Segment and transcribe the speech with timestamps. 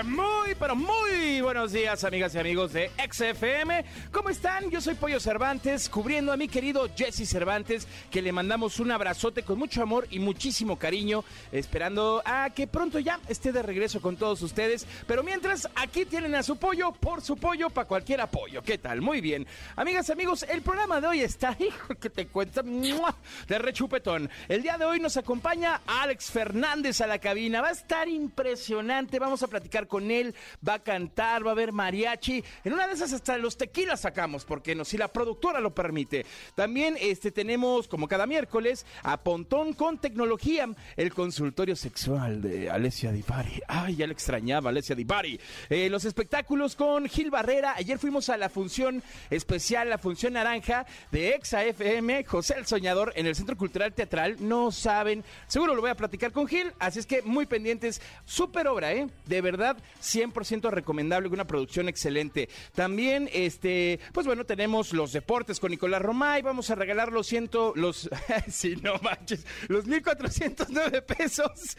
[0.00, 3.84] Muy, pero muy buenos días, amigas y amigos de XFM.
[4.10, 4.70] ¿Cómo están?
[4.70, 9.42] Yo soy Pollo Cervantes, cubriendo a mi querido Jesse Cervantes, que le mandamos un abrazote
[9.42, 14.16] con mucho amor y muchísimo cariño, esperando a que pronto ya esté de regreso con
[14.16, 14.86] todos ustedes.
[15.06, 18.62] Pero mientras, aquí tienen a su pollo, por su pollo, para cualquier apoyo.
[18.62, 19.02] ¿Qué tal?
[19.02, 19.46] Muy bien.
[19.76, 24.30] Amigas y amigos, el programa de hoy está, hijo, que te cuenta, de rechupetón.
[24.48, 27.60] El día de hoy nos acompaña Alex Fernández a la cabina.
[27.60, 29.18] Va a estar impresionante.
[29.18, 30.34] Vamos a platicar con él.
[30.66, 32.42] Va a cantar, va a haber mariachi.
[32.64, 36.26] En una de esas hasta los tequilas sacamos, porque no, si la productora lo permite.
[36.54, 43.12] También este, tenemos, como cada miércoles, a Pontón con Tecnología, el consultorio sexual de Alessia
[43.12, 43.60] Dipari.
[43.68, 45.40] Ay, ya le extrañaba, Alessia Dipari.
[45.68, 47.74] Eh, los espectáculos con Gil Barrera.
[47.76, 53.12] Ayer fuimos a la función especial, la función naranja de Exa FM, José el Soñador,
[53.16, 54.36] en el Centro Cultural Teatral.
[54.40, 58.00] No saben, seguro lo voy a platicar con Gil, así es que muy pendientes.
[58.24, 59.08] Súper obra, ¿eh?
[59.26, 62.48] De verdad, 100% recomendable, una producción excelente.
[62.74, 66.42] También, este, pues bueno, tenemos los deportes con Nicolás Romay.
[66.42, 68.08] Vamos a regalar los ciento, los,
[68.48, 71.76] si no manches, los 1409 pesos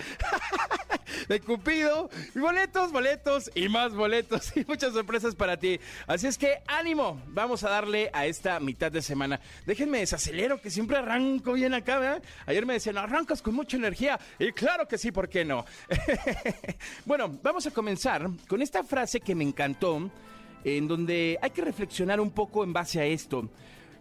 [1.27, 2.09] de Cupido.
[2.35, 5.79] Y boletos, boletos y más boletos y muchas sorpresas para ti.
[6.07, 9.39] Así es que ánimo, vamos a darle a esta mitad de semana.
[9.65, 12.23] Déjenme desacelero, que siempre arranco bien acá, ¿verdad?
[12.45, 14.19] Ayer me decían, arrancas con mucha energía.
[14.39, 15.65] Y claro que sí, ¿por qué no?
[17.05, 17.82] bueno, vamos a comenzar
[18.47, 20.09] con esta frase que me encantó,
[20.63, 23.49] en donde hay que reflexionar un poco en base a esto.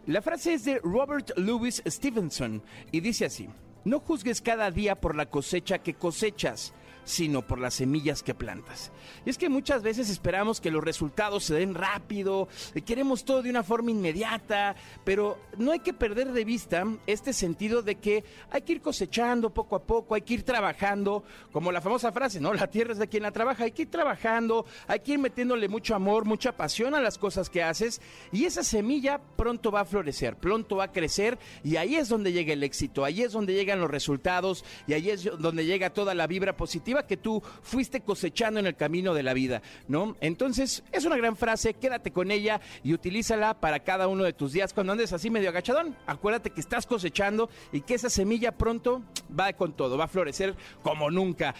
[0.06, 3.48] La frase es de Robert Louis Stevenson y dice así,
[3.84, 6.72] no juzgues cada día por la cosecha que cosechas,
[7.04, 8.92] sino por las semillas que plantas.
[9.24, 12.48] Y es que muchas veces esperamos que los resultados se den rápido,
[12.84, 17.82] queremos todo de una forma inmediata, pero no hay que perder de vista este sentido
[17.82, 21.80] de que hay que ir cosechando poco a poco, hay que ir trabajando, como la
[21.80, 22.52] famosa frase, ¿no?
[22.52, 25.69] La tierra es de quien la trabaja, hay que ir trabajando, hay que ir metiéndole
[25.69, 29.84] mucho amor, mucha pasión a las cosas que haces y esa semilla pronto va a
[29.84, 33.54] florecer, pronto va a crecer y ahí es donde llega el éxito, ahí es donde
[33.54, 38.00] llegan los resultados y ahí es donde llega toda la vibra positiva que tú fuiste
[38.03, 40.16] cosechando en el camino de la vida, ¿no?
[40.20, 44.53] Entonces, es una gran frase, quédate con ella y utilízala para cada uno de tus
[44.53, 44.72] días.
[44.75, 49.02] Cuando andes así medio agachadón, acuérdate que estás cosechando y que esa semilla pronto
[49.38, 51.54] va con todo, va a florecer como nunca.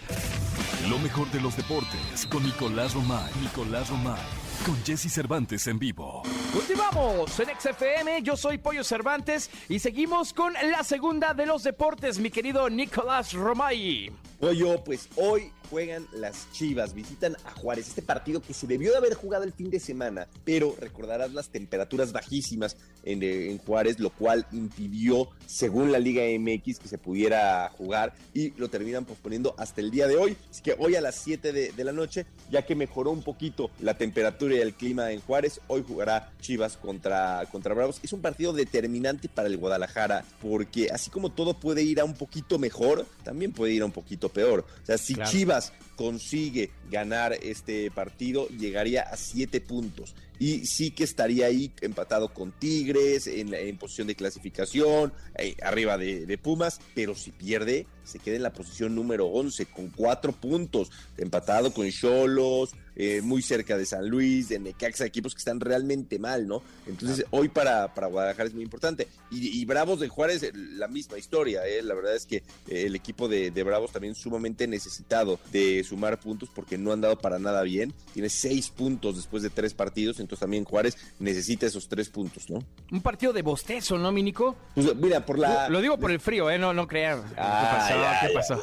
[0.89, 3.31] Lo mejor de los deportes con Nicolás Romay.
[3.41, 4.42] Nicolás Romay.
[4.67, 6.23] Con Jesse Cervantes en vivo.
[6.53, 12.21] Continuamos en XFM, yo soy Pollo Cervantes y seguimos con la segunda de los deportes,
[12.21, 14.13] mi querido Nicolás Romay.
[14.39, 18.99] Pollo, pues hoy juegan las Chivas, visitan a Juárez, este partido que se debió de
[18.99, 23.99] haber jugado el fin de semana, pero recordarás las temperaturas bajísimas en, eh, en Juárez,
[23.99, 29.55] lo cual impidió, según la Liga MX, que se pudiera jugar y lo terminan posponiendo
[29.57, 30.37] hasta el día de hoy.
[30.51, 33.71] Así que hoy a las 7 de, de la noche, ya que mejoró un poquito
[33.81, 37.99] la temperatura y el clima en Juárez, hoy jugará Chivas contra, contra Bravos.
[38.03, 42.15] Es un partido determinante para el Guadalajara, porque así como todo puede ir a un
[42.15, 44.67] poquito mejor, también puede ir a un poquito peor.
[44.83, 45.31] O sea, si Claro.
[45.31, 45.92] Chivas podcast.
[45.97, 50.15] Consigue ganar este partido, llegaría a siete puntos.
[50.39, 56.27] Y sí que estaría ahí empatado con Tigres, en, posición de clasificación, eh, arriba de,
[56.27, 60.91] de Pumas, pero si pierde, se queda en la posición número 11 con cuatro puntos,
[61.17, 66.19] empatado con Cholos, eh, muy cerca de San Luis, de Necaxa, equipos que están realmente
[66.19, 66.63] mal, ¿no?
[66.87, 69.09] Entonces, hoy para, para Guadalajara es muy importante.
[69.31, 71.83] Y, y Bravos de Juárez, la misma historia, ¿eh?
[71.83, 76.19] La verdad es que eh, el equipo de, de Bravos también sumamente necesitado de sumar
[76.19, 77.93] puntos porque no han dado para nada bien.
[78.13, 82.63] Tiene seis puntos después de tres partidos, entonces también Juárez necesita esos tres puntos, ¿no?
[82.91, 84.57] Un partido de bostezo, ¿no, mi Nico?
[84.75, 85.69] Pues, mira, por la...
[85.69, 86.59] Lo digo por el frío, ¿eh?
[86.59, 87.23] No, no crean.
[87.37, 88.01] Ah, ¿Qué pasó?
[88.01, 88.63] ya, ¿Qué pasó?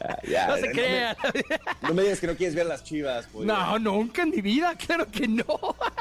[0.00, 1.16] Ah, ya, no se crean.
[1.82, 3.46] No me digas que no quieres ver las chivas, pues.
[3.46, 5.44] No, nunca en mi vida, claro que no.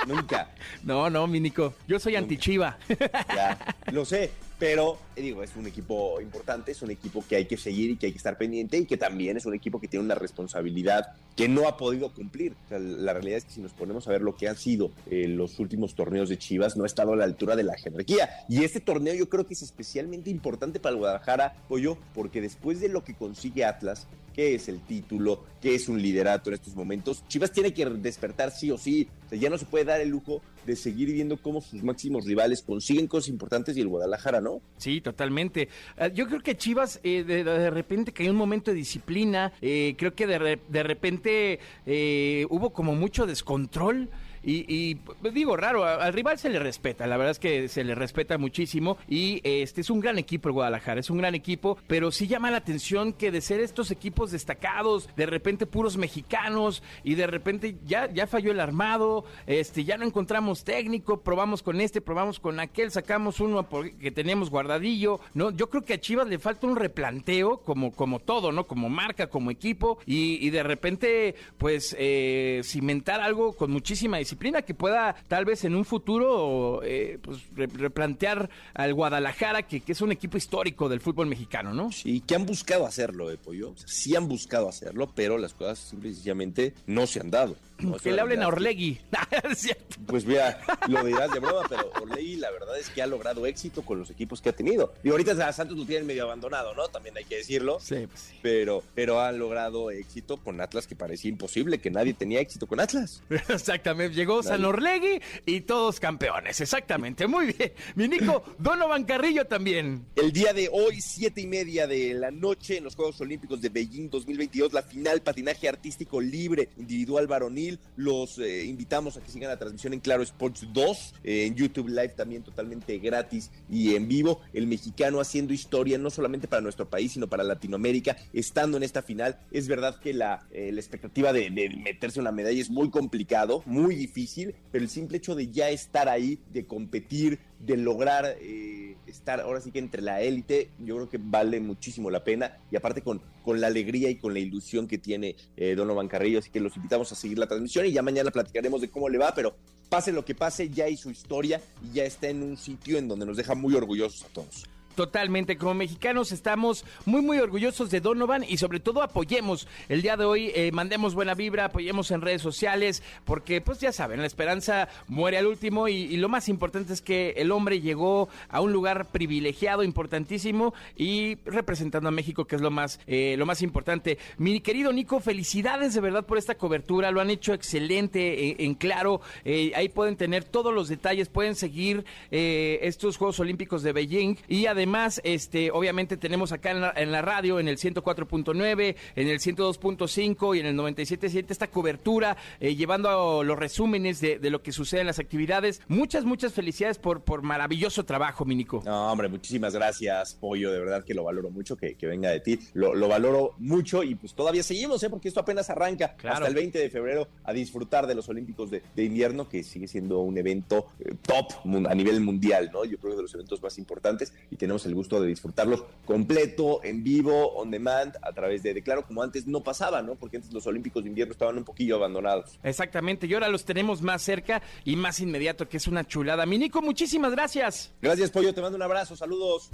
[0.06, 0.50] Nunca.
[0.84, 1.74] No, no, mi Nico.
[1.88, 2.78] Yo soy anti-chiva.
[2.90, 4.32] Ya, lo sé.
[4.60, 8.08] Pero digo, es un equipo importante, es un equipo que hay que seguir y que
[8.08, 11.48] hay que estar pendiente y que también es un equipo que tiene una responsabilidad que
[11.48, 12.56] no ha podido cumplir.
[12.70, 15.60] la realidad es que si nos ponemos a ver lo que han sido eh, los
[15.60, 18.30] últimos torneos de Chivas, no ha estado a la altura de la jerarquía.
[18.50, 22.80] Y este torneo yo creo que es especialmente importante para el Guadalajara, Pollo, porque después
[22.80, 26.76] de lo que consigue Atlas, que es el título, que es un liderato en estos
[26.76, 29.08] momentos, Chivas tiene que despertar sí o sí.
[29.32, 33.08] Ya no se puede dar el lujo de seguir viendo cómo sus máximos rivales consiguen
[33.08, 34.62] cosas importantes y el Guadalajara no.
[34.78, 35.70] Sí, totalmente.
[35.98, 40.14] Ah, yo creo que Chivas eh, de, repente cayó un momento de disciplina, eh, creo
[40.14, 44.10] que de, de repente eh, hubo como mucho descontrol.
[44.50, 47.96] Y, pues, digo, raro, al rival se le respeta, la verdad es que se le
[47.96, 52.14] respeta muchísimo y este es un gran equipo el Guadalajara, es un gran equipo, pero
[52.14, 57.16] sí llama la atención que de ser estos equipos destacados, de repente puros mexicanos y
[57.16, 62.00] de repente ya, ya falló el armado, este, ya no encontramos técnico, probamos con este,
[62.00, 63.68] probamos con aquel, sacamos uno
[64.00, 65.52] que teníamos guardadillo, ¿no?
[65.52, 68.66] Yo creo que a Chivas le falta un replanteo como, como todo, ¿no?
[68.66, 74.74] Como marca, como equipo y, de repente pues eh, cimentar algo con muchísima disciplina que
[74.74, 80.38] pueda tal vez en un futuro eh, pues, replantear al Guadalajara, que, es un equipo
[80.38, 81.92] histórico del fútbol mexicano, ¿no?
[81.92, 83.74] Sí, que han buscado hacerlo, eh, Pollo.
[83.86, 87.56] sí han buscado hacerlo, pero las cosas simplemente no se han dado.
[88.02, 89.00] Que le hablen a Orlegui.
[90.08, 93.84] pues mira, lo dirás de broma, pero Orlegui la verdad es que ha logrado éxito
[93.84, 94.94] con los equipos que ha tenido.
[95.04, 96.88] Y ahorita a Santos lo tienen medio abandonado, ¿no?
[96.88, 97.80] También hay que decirlo.
[97.80, 98.36] Sí, pues sí.
[98.42, 102.80] Pero, pero han logrado éxito con Atlas que parecía imposible, que nadie tenía éxito con
[102.80, 103.22] Atlas.
[103.30, 106.60] Exactamente, llegó San Orlegui y todos campeones.
[106.62, 107.74] Exactamente, muy bien.
[107.96, 110.06] Mi Nico, Donovan Carrillo también.
[110.16, 113.70] El día de hoy, siete y media de la noche, en los Juegos Olímpicos de
[113.70, 117.67] Beijing 2022, la final patinaje artístico libre individual varonil.
[117.96, 121.90] Los eh, invitamos a que sigan la transmisión en Claro Sports 2, eh, en YouTube
[121.90, 124.42] Live también totalmente gratis y en vivo.
[124.54, 129.02] El mexicano haciendo historia no solamente para nuestro país, sino para Latinoamérica, estando en esta
[129.02, 129.40] final.
[129.52, 133.96] Es verdad que la, eh, expectativa de, de meterse una medalla es muy complicado, muy
[133.96, 139.40] difícil, pero el simple hecho de ya estar ahí, de competir, de lograr eh, estar
[139.40, 143.02] ahora sí que entre la élite, yo creo que vale muchísimo la pena y aparte
[143.02, 146.60] con, con la alegría y con la ilusión que tiene eh, Donovan Carrillo, así que
[146.60, 149.56] los invitamos a seguir la transmisión y ya mañana platicaremos de cómo le va, pero
[149.90, 153.26] pase lo que pase, ya hizo historia y ya está en un sitio en donde
[153.26, 154.66] nos deja muy orgullosos a todos.
[154.98, 160.18] Totalmente, como mexicanos estamos muy muy orgullosos de Donovan y sobre todo apoyemos el día
[160.18, 164.26] de hoy, eh, mandemos buena vibra, apoyemos en redes sociales, porque pues ya saben, la
[164.26, 168.74] esperanza muere al último y, lo más importante es que el hombre llegó a un
[168.74, 174.18] lugar privilegiado, importantísimo y representando a México, que es lo más, eh, lo más importante.
[174.40, 178.74] Mi querido Nico, felicidades de verdad por esta cobertura, lo han hecho excelente, eh, en,
[178.74, 184.66] claro, ahí pueden tener todos los detalles, pueden seguir estos Juegos Olímpicos de Beijing y
[184.66, 190.56] además además, este, obviamente tenemos acá en la, radio, en el 104.9, en el 102.5
[190.56, 195.08] y en el 97.7 esta cobertura, eh, llevando los resúmenes de, lo que sucede en
[195.08, 195.82] las actividades.
[195.90, 198.82] Muchas, muchas felicidades por, por maravilloso trabajo, Minico.
[198.86, 202.58] No, hombre, muchísimas gracias, Pollo, de verdad que lo valoro mucho, que, venga de ti.
[202.74, 205.10] Lo, valoro mucho y pues todavía seguimos, ¿eh?
[205.10, 208.82] porque esto apenas arranca hasta el 20 de febrero a disfrutar de los Olímpicos de,
[208.96, 211.52] invierno, que sigue siendo un evento eh, top
[211.90, 212.86] a nivel mundial, ¿no?
[212.86, 216.84] Yo creo que de los eventos más importantes y tenemos el gusto de disfrutarlos completo,
[216.84, 220.16] en vivo, on demand, a través de Declaro, como antes no pasaba, ¿no?
[220.16, 222.60] Porque antes los Olímpicos de invierno estaban un poquillo abandonados.
[222.64, 226.46] Exactamente, y ahora los tenemos más cerca y más inmediato, que es una chulada.
[226.46, 227.94] Minico, muchísimas gracias.
[228.02, 229.70] Gracias, Pollo, te mando un abrazo, saludos.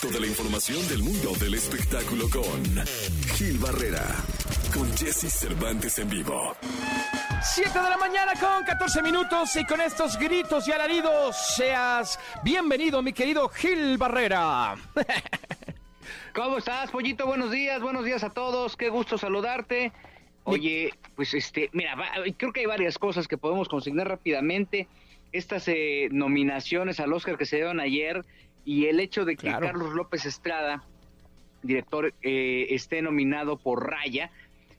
[0.00, 2.86] Toda la información del mundo del espectáculo con
[3.34, 4.04] Gil Barrera,
[4.72, 6.56] con Jesse Cervantes en vivo.
[7.42, 13.00] 7 de la mañana con 14 minutos y con estos gritos y alaridos seas bienvenido
[13.00, 14.74] mi querido Gil Barrera.
[16.34, 17.26] ¿Cómo estás, Pollito?
[17.26, 19.92] Buenos días, buenos días a todos, qué gusto saludarte.
[20.42, 21.96] Oye, pues este, mira,
[22.36, 24.88] creo que hay varias cosas que podemos consignar rápidamente.
[25.30, 28.24] Estas eh, nominaciones al Oscar que se dieron ayer
[28.64, 30.82] y el hecho de que Carlos López Estrada,
[31.62, 34.30] director, eh, esté nominado por Raya,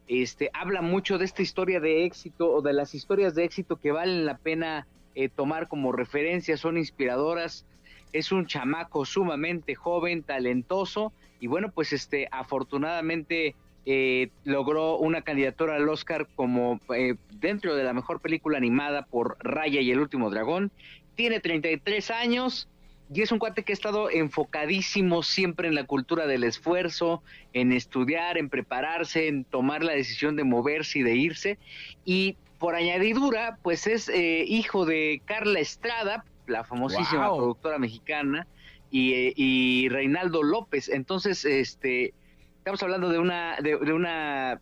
[0.09, 3.91] este, habla mucho de esta historia de éxito o de las historias de éxito que
[3.91, 7.65] valen la pena eh, tomar como referencia, son inspiradoras.
[8.11, 15.75] Es un chamaco sumamente joven, talentoso y bueno, pues este, afortunadamente eh, logró una candidatura
[15.75, 20.31] al Oscar como eh, dentro de la mejor película animada por Raya y el último
[20.31, 20.71] dragón.
[21.13, 22.67] Tiene 33 años
[23.11, 27.23] y es un cuate que ha estado enfocadísimo siempre en la cultura del esfuerzo,
[27.53, 31.57] en estudiar, en prepararse, en tomar la decisión de moverse y de irse.
[32.05, 38.47] Y por añadidura, pues es eh, hijo de Carla Estrada, la famosísima productora mexicana,
[38.91, 40.89] y, y Reinaldo López.
[40.89, 42.13] Entonces, este,
[42.57, 44.61] estamos hablando de una, de, una,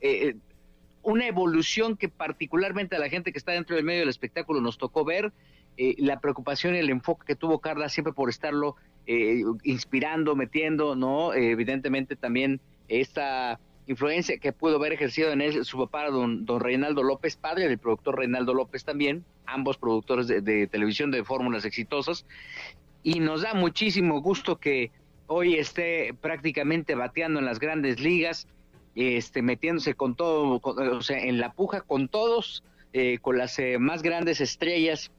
[0.00, 0.34] eh,
[1.02, 4.78] una evolución que particularmente a la gente que está dentro del medio del espectáculo nos
[4.78, 5.32] tocó ver.
[5.76, 8.76] Eh, la preocupación y el enfoque que tuvo Carla siempre por estarlo
[9.06, 11.32] eh, inspirando, metiendo, ¿no?
[11.34, 17.02] evidentemente también esta influencia que pudo haber ejercido en él su papá, don, don Reinaldo
[17.02, 22.26] López, padre del productor Reinaldo López también, ambos productores de, televisión de fórmulas exitosas.
[23.02, 24.92] Y nos da muchísimo gusto que
[25.26, 28.46] hoy esté prácticamente bateando en las grandes ligas,
[28.94, 32.62] este, metiéndose con todo, o sea, en la puja con todos,
[32.92, 35.10] eh, con las eh, más grandes estrellas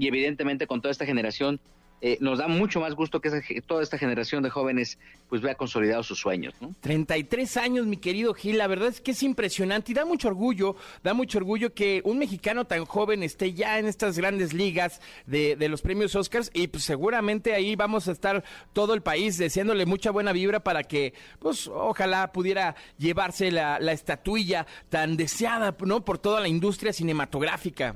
[0.00, 1.60] y evidentemente con toda esta generación
[2.02, 6.06] eh, nos da mucho más gusto que toda esta generación de jóvenes pues vea consolidados
[6.06, 6.54] sus sueños.
[6.58, 6.74] ¿no?
[6.80, 10.76] 33 años, mi querido Gil, la verdad es que es impresionante y da mucho orgullo,
[11.02, 15.56] da mucho orgullo que un mexicano tan joven esté ya en estas grandes ligas de,
[15.68, 18.42] los premios Oscars y pues seguramente ahí vamos a estar
[18.72, 23.92] todo el país deseándole mucha buena vibra para que pues ojalá pudiera llevarse la, la
[23.92, 26.02] estatuilla tan deseada ¿no?
[26.02, 27.94] por toda la industria cinematográfica.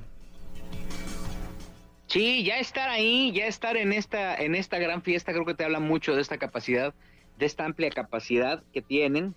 [2.14, 5.64] Sí, ya estar ahí, ya estar en esta, en esta gran fiesta, creo que te
[5.64, 6.94] habla mucho de esta capacidad,
[7.40, 9.34] de esta amplia capacidad que tienen.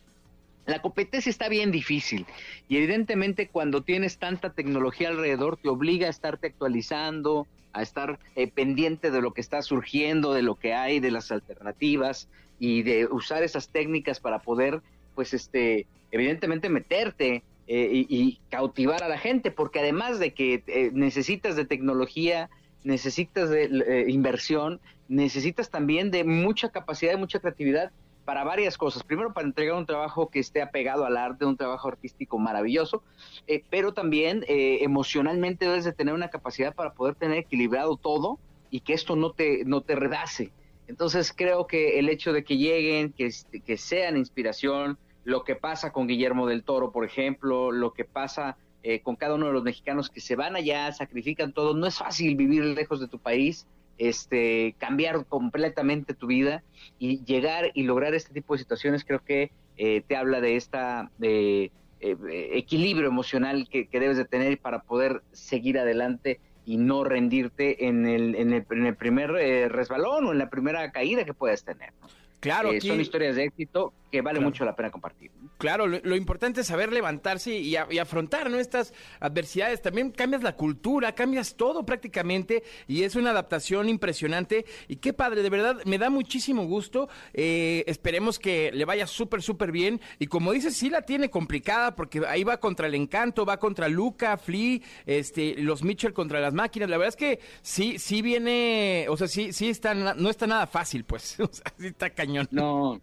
[0.68, 2.28] La competencia está bien difícil
[2.70, 8.48] y evidentemente cuando tienes tanta tecnología alrededor te obliga a estarte actualizando, a estar eh,
[8.48, 12.30] pendiente de lo que está surgiendo, de lo que hay, de las alternativas
[12.60, 14.84] y de usar esas técnicas para poder,
[15.16, 20.92] pues, este, evidentemente meterte eh, y, cautivar a la gente, porque además de que eh,
[20.94, 22.52] necesitas de tecnología,
[22.84, 27.92] necesitas de eh, inversión, necesitas también de mucha capacidad y mucha creatividad
[28.28, 29.04] para varias cosas.
[29.04, 33.02] Primero, para entregar un trabajo que esté apegado al arte, un trabajo artístico maravilloso,
[33.48, 38.38] eh, pero también eh, emocionalmente debes de tener una capacidad para poder tener equilibrado todo
[38.70, 40.52] y que esto no te, no te redase.
[40.90, 43.30] Entonces creo que el hecho de que lleguen, que,
[43.66, 48.58] que sean inspiración, lo que pasa con Guillermo del Toro, por ejemplo, lo que pasa
[48.90, 51.76] eh, con cada uno de los mexicanos que se van allá, sacrifican todo.
[51.76, 53.68] No es fácil vivir lejos de tu país,
[53.98, 56.64] este, cambiar completamente tu vida
[56.98, 59.04] y llegar y lograr este tipo de situaciones.
[59.04, 64.84] Creo que eh, te habla de esta eh, equilibrio emocional que, debes de tener para
[64.84, 69.32] poder seguir adelante y no rendirte en el, en el, en el primer
[69.70, 71.92] resbalón o en la primera caída que puedas tener.
[72.40, 75.32] Claro, son historias de éxito que vale mucho la pena compartir.
[75.58, 78.58] Claro, lo, importante es saber levantarse y, afrontar ¿no?
[78.58, 79.82] estas adversidades.
[79.82, 84.66] También cambias la cultura, cambias todo prácticamente y es una adaptación impresionante.
[84.88, 87.10] Y qué padre, de verdad, me da muchísimo gusto.
[87.34, 90.00] Eh, esperemos que le vaya súper, súper bien.
[90.20, 93.88] Y como dices, sí la tiene complicada porque ahí va contra el encanto, va contra
[93.88, 96.90] Luca, Flea, este, los Mitchell contra las máquinas.
[96.90, 100.68] La verdad es que sí, sí viene, o sea, sí, sí está, no está nada
[100.68, 101.38] fácil, pues.
[101.48, 102.48] O sea, sí está cañón.
[102.52, 103.02] No,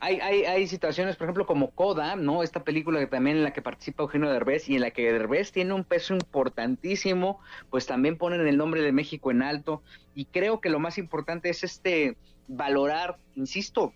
[0.00, 2.42] hay, hay, hay situaciones, por ejemplo, como Coda, ¿no?
[2.42, 5.52] Esta película que también en la que participa Eugenio Derbez y en la que Derbez
[5.52, 9.82] tiene un peso importantísimo, pues también ponen el nombre de México en alto.
[10.14, 12.16] Y creo que lo más importante es este
[12.48, 13.92] valorar, insisto,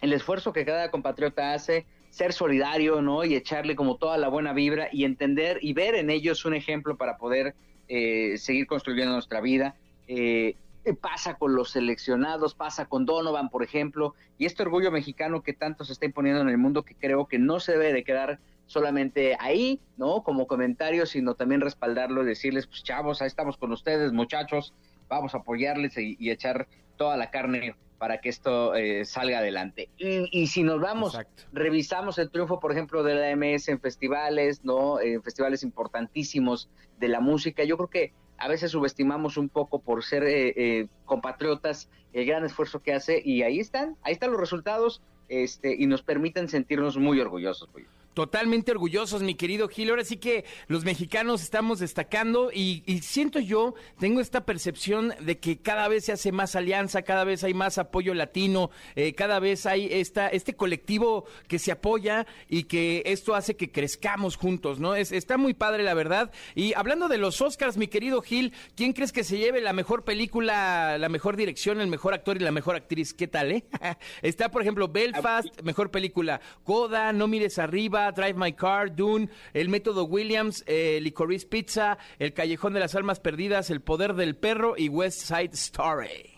[0.00, 3.24] el esfuerzo que cada compatriota hace, ser solidario, ¿no?
[3.24, 6.96] Y echarle como toda la buena vibra y entender y ver en ellos un ejemplo
[6.96, 7.54] para poder
[7.88, 9.76] eh, seguir construyendo nuestra vida.
[10.08, 10.56] Eh,
[11.00, 15.84] pasa con los seleccionados, pasa con Donovan, por ejemplo, y este orgullo mexicano que tanto
[15.84, 19.36] se está imponiendo en el mundo que creo que no se debe de quedar solamente
[19.38, 20.22] ahí, ¿no?
[20.22, 24.74] Como comentario, sino también respaldarlo y decirles, pues chavos, ahí estamos con ustedes, muchachos,
[25.08, 29.88] vamos a apoyarles y, echar toda la carne para que esto eh, salga adelante.
[29.96, 31.16] Y, si nos vamos,
[31.52, 35.00] revisamos el triunfo, por ejemplo, de la MS en festivales, ¿no?
[35.00, 38.12] En festivales importantísimos de la música, yo creo que
[38.42, 43.22] a veces subestimamos un poco por ser eh, eh, compatriotas el gran esfuerzo que hace
[43.24, 47.68] y ahí están, ahí están los resultados este, y nos permiten sentirnos muy orgullosos.
[48.14, 49.88] Totalmente orgullosos, mi querido Gil.
[49.88, 55.58] Ahora sí que los mexicanos estamos destacando y, siento yo, tengo esta percepción de que
[55.58, 59.64] cada vez se hace más alianza, cada vez hay más apoyo latino, eh, cada vez
[59.64, 64.94] hay esta, este colectivo que se apoya y que esto hace que crezcamos juntos, ¿no?
[64.94, 66.32] Es, está muy padre, la verdad.
[66.54, 70.04] Y hablando de los Oscars, mi querido Gil, ¿quién crees que se lleve la mejor
[70.04, 73.14] película, la mejor dirección, el mejor actor y la mejor actriz?
[73.14, 73.64] ¿Qué tal, eh?
[74.20, 78.01] está, por ejemplo, Belfast, mejor película, Coda, No mires arriba.
[78.10, 83.20] Drive My Car, Dune, El Método Williams, eh, Licorice Pizza, El Callejón de las Almas
[83.20, 86.30] Perdidas, El Poder del Perro y West Side Story.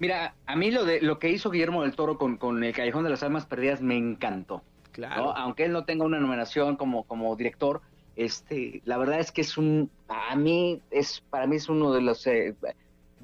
[0.00, 3.04] Mira, a mí lo de lo que hizo Guillermo del Toro con, con El Callejón
[3.04, 4.62] de las Almas Perdidas me encantó.
[4.90, 5.36] Claro.
[5.36, 7.82] Aunque él no tenga una nominación como, como director,
[8.16, 12.00] este, la verdad es que es un, a mí es, para mí es uno de
[12.00, 12.54] los, eh,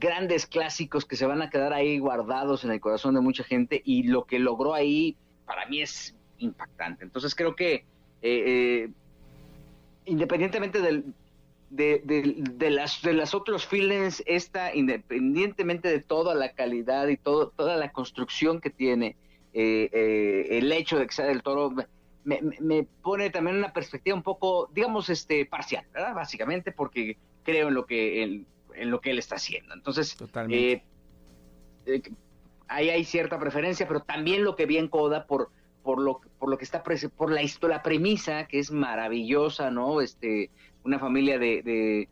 [0.00, 3.82] grandes clásicos que se van a quedar ahí guardados en el corazón de mucha gente
[3.84, 7.04] y lo que logró ahí para mí es impactante.
[7.04, 7.84] Entonces creo que eh,
[8.22, 8.90] eh,
[10.04, 11.14] independientemente del,
[11.70, 17.50] de, de, las de las otros feelings, esta independientemente de toda la calidad y todo,
[17.50, 19.16] toda la construcción que tiene
[19.52, 21.74] eh, el hecho de que sea del toro
[22.24, 27.68] me, me, pone también una perspectiva un poco digamos este parcial verdad básicamente porque creo
[27.68, 29.74] en lo que en, en lo que él está haciendo.
[29.74, 30.16] Entonces
[30.50, 30.82] eh,
[32.68, 35.50] ahí hay cierta preferencia pero también lo que vi en Coda por
[35.82, 40.00] por lo, por lo que está por la, la premisa que es maravillosa, ¿no?
[40.00, 40.50] Este,
[40.84, 42.08] una familia de,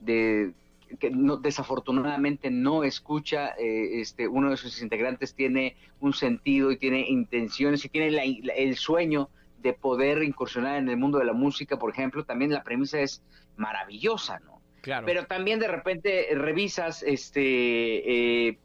[0.00, 0.52] de,
[0.98, 6.76] que no, desafortunadamente no escucha, eh, este, uno de sus integrantes tiene un sentido y
[6.76, 9.28] tiene intenciones y tiene el sueño
[9.62, 13.22] de poder incursionar en el mundo de la música, por ejemplo, también la premisa es
[13.56, 14.60] maravillosa, ¿no?
[14.80, 15.06] Claro.
[15.06, 18.58] Pero también de repente revisas este eh,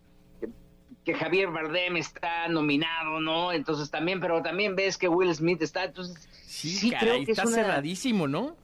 [1.07, 3.53] que Javier Bardem está nominado, ¿no?
[3.53, 8.27] Entonces también, pero también ves que Will Smith está, entonces sí, creo que está cerradísimo,
[8.27, 8.57] ¿no?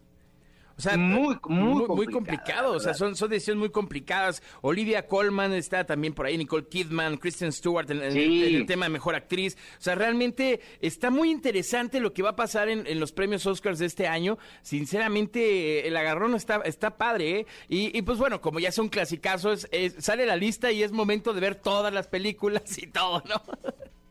[0.78, 2.74] O sea, muy, muy, muy, complicado.
[2.74, 4.42] O sea, son, son decisiones muy complicadas.
[4.62, 9.16] Olivia Colman está también por ahí, Nicole Kidman, Kristen Stewart en, el tema de mejor
[9.16, 9.56] actriz.
[9.78, 13.80] O sea, realmente está muy interesante lo que va a pasar en, los premios Oscars
[13.80, 14.38] de este año.
[14.62, 17.40] Sinceramente, el agarrón está, está padre.
[17.40, 17.46] ¿eh?
[17.70, 19.68] Y, pues bueno, como ya son clasicazos,
[20.00, 23.42] sale la lista y es momento de ver todas las películas y todo, ¿no?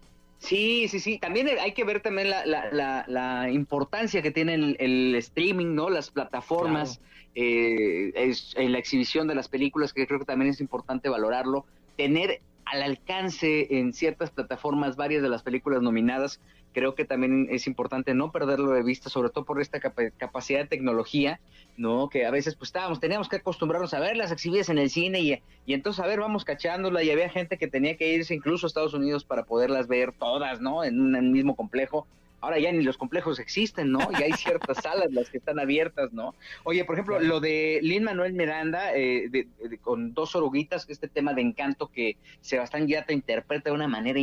[0.42, 1.18] Sí, sí, sí.
[1.18, 5.88] También hay que ver también la, la, la, importancia que tiene el, streaming, ¿no?
[5.88, 7.00] Las plataformas,
[7.36, 11.64] eh, es, en la exhibición de las películas, que creo que también es importante valorarlo.
[11.96, 16.40] Tener al alcance en ciertas plataformas varias de las películas nominadas,
[16.72, 20.66] creo que también es importante no perderlo de vista, sobre todo por esta capacidad de
[20.66, 21.40] tecnología,
[21.76, 22.08] ¿no?
[22.08, 25.42] Que a veces pues estábamos, teníamos que acostumbrarnos a verlas exhibidas en el cine y,
[25.66, 28.68] y entonces a ver, vamos cachándola y había gente que tenía que irse incluso a
[28.68, 30.84] Estados Unidos para poderlas ver todas, ¿no?
[30.84, 32.06] En un mismo complejo
[32.42, 34.00] ahora ya ni los complejos existen, ¿no?
[34.18, 36.34] Y hay ciertas salas las que están abiertas, ¿no?
[36.64, 39.46] Oye, por ejemplo, lo de Lin Manuel Miranda, eh,
[39.80, 44.18] con dos oruguitas, este tema de encanto que Sebastián Yata interpreta de una manera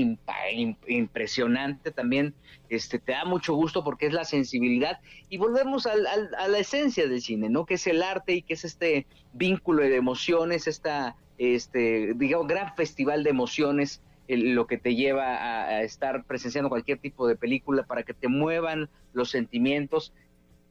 [0.87, 2.35] impresionante también,
[2.69, 4.99] este, te da mucho gusto porque es la sensibilidad.
[5.29, 7.65] Y volvemos a la esencia del cine, ¿no?
[7.65, 12.75] Que es el arte y que es este vínculo de emociones, esta, este, digamos, gran
[12.75, 14.01] festival de emociones
[14.37, 18.89] lo que te lleva a, estar presenciando cualquier tipo de película para que te muevan
[19.13, 20.13] los sentimientos.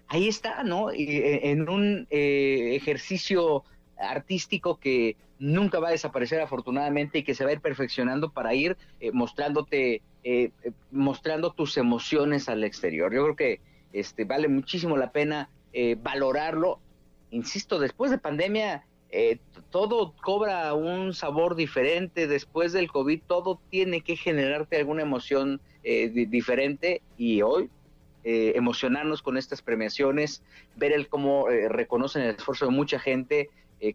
[0.07, 0.91] Ahí está, ¿no?
[0.91, 3.65] E, en un eh, ejercicio
[3.99, 8.55] artístico que nunca va a desaparecer afortunadamente y que se va a ir perfeccionando para
[8.55, 10.51] ir eh, mostrándote, eh,
[10.93, 13.13] mostrando tus emociones al exterior.
[13.13, 13.61] Yo creo que
[13.93, 15.51] este, vale muchísimo la pena
[16.03, 16.81] valorarlo.
[17.31, 19.39] Insisto, después de pandemia eh,
[19.71, 26.09] todo cobra un sabor diferente después del COVID, todo tiene que generarte alguna emoción eh,
[26.09, 27.71] diferente y hoy
[28.25, 30.43] eh, emocionarnos con estas premiaciones,
[30.77, 33.49] ver el cómo reconocen el esfuerzo de mucha gente,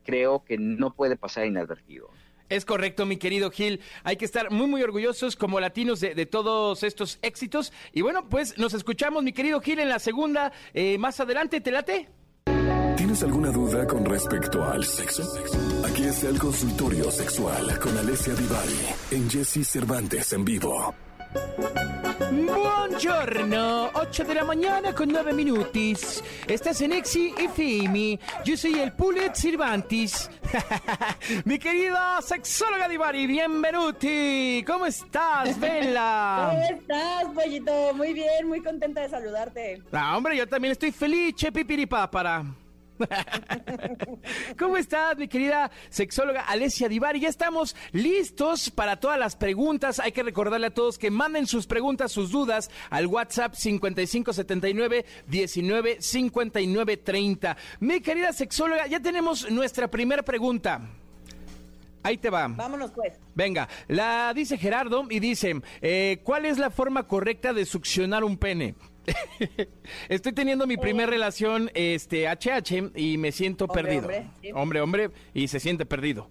[0.04, 2.10] creo que no puede pasar inadvertido.
[2.50, 3.82] Es correcto, mi querido Gil.
[4.04, 7.74] Hay que estar muy, muy orgullosos como latinos de, todos estos éxitos.
[7.94, 10.54] Y bueno, pues nos escuchamos, mi querido Gil, en la segunda.
[11.00, 12.10] más adelante, ¿te late?
[12.98, 15.24] ¿Tienes alguna duda con respecto al sexo?
[15.86, 18.80] Aquí está el consultorio sexual con Alessia Divari
[19.12, 20.94] en Jesse Cervantes en vivo.
[22.32, 26.24] Buongiorno, 8 de la mañana con 9 minutos.
[26.48, 28.20] Estás en Exi y Fimi.
[28.46, 30.30] Yo soy el Pulet Cervantes.
[31.46, 34.64] Mi querida sexóloga Divari, bienvenuti.
[34.66, 36.50] ¿Cómo estás, Bella?
[36.52, 37.94] ¿Cómo estás, pollito?
[37.96, 39.82] Muy bien, muy contenta de saludarte.
[39.92, 41.34] Ah, hombre, yo también estoy feliz,
[42.12, 42.44] para.
[44.60, 47.20] ¿Cómo estás, mi querida sexóloga Alessia Divari?
[47.20, 50.00] Ya estamos listos para todas las preguntas.
[50.00, 57.58] Hay que recordarle a todos que manden sus preguntas, sus dudas al WhatsApp 5579 195930.
[57.80, 60.82] Mi querida sexóloga, ya tenemos nuestra primera pregunta.
[62.04, 62.48] Ahí te va.
[62.50, 63.14] Vámonos pues.
[63.34, 68.38] Venga, la dice Gerardo y dice, eh, ¿cuál es la forma correcta de succionar un
[68.38, 68.76] pene?
[70.10, 74.10] Estoy teniendo mi primera relación este HH y me siento perdido.
[74.54, 76.30] Hombre, hombre, y se siente perdido.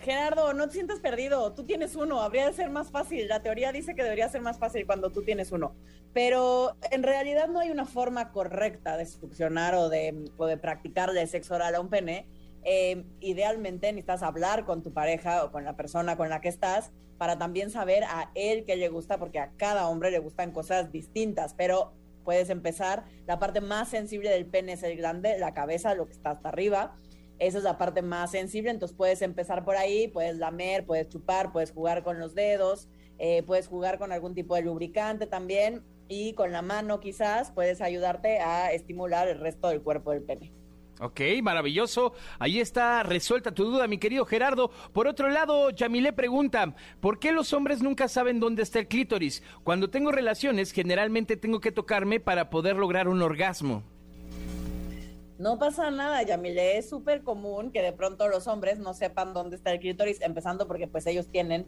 [0.00, 1.52] Gerardo, no te sientas perdido.
[1.52, 2.20] Tú tienes uno.
[2.20, 3.26] Habría de ser más fácil.
[3.26, 5.74] La teoría dice que debería ser más fácil cuando tú tienes uno.
[6.14, 11.10] Pero en realidad no hay una forma correcta de succionar o de, o de practicar
[11.10, 12.26] de sexo oral a un pene
[12.68, 16.90] eh, idealmente necesitas hablar con tu pareja o con la persona con la que estás
[17.16, 20.90] para también saber a él qué le gusta, porque a cada hombre le gustan cosas
[20.90, 21.92] distintas, pero
[22.24, 26.12] puedes empezar, la parte más sensible del pene es el grande, la cabeza, lo que
[26.12, 26.96] está hasta arriba,
[27.38, 31.52] esa es la parte más sensible, entonces puedes empezar por ahí, puedes lamer, puedes chupar,
[31.52, 36.32] puedes jugar con los dedos, eh, puedes jugar con algún tipo de lubricante también y
[36.32, 40.55] con la mano quizás puedes ayudarte a estimular el resto del cuerpo del pene.
[41.00, 42.14] Ok, maravilloso.
[42.38, 44.70] Ahí está resuelta tu duda, mi querido Gerardo.
[44.92, 49.42] Por otro lado, Yamile pregunta, ¿por qué los hombres nunca saben dónde está el clítoris?
[49.62, 53.82] Cuando tengo relaciones, generalmente tengo que tocarme para poder lograr un orgasmo.
[55.38, 56.78] No pasa nada, Yamile.
[56.78, 60.66] Es súper común que de pronto los hombres no sepan dónde está el clítoris, empezando
[60.66, 61.66] porque pues ellos tienen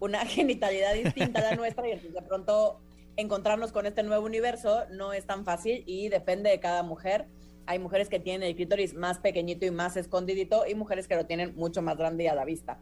[0.00, 2.78] una genitalidad distinta a la nuestra y de pronto
[3.16, 7.26] encontrarnos con este nuevo universo no es tan fácil y depende de cada mujer.
[7.66, 11.26] Hay mujeres que tienen el clítoris más pequeñito y más escondidito y mujeres que lo
[11.26, 12.78] tienen mucho más grande y a la vista.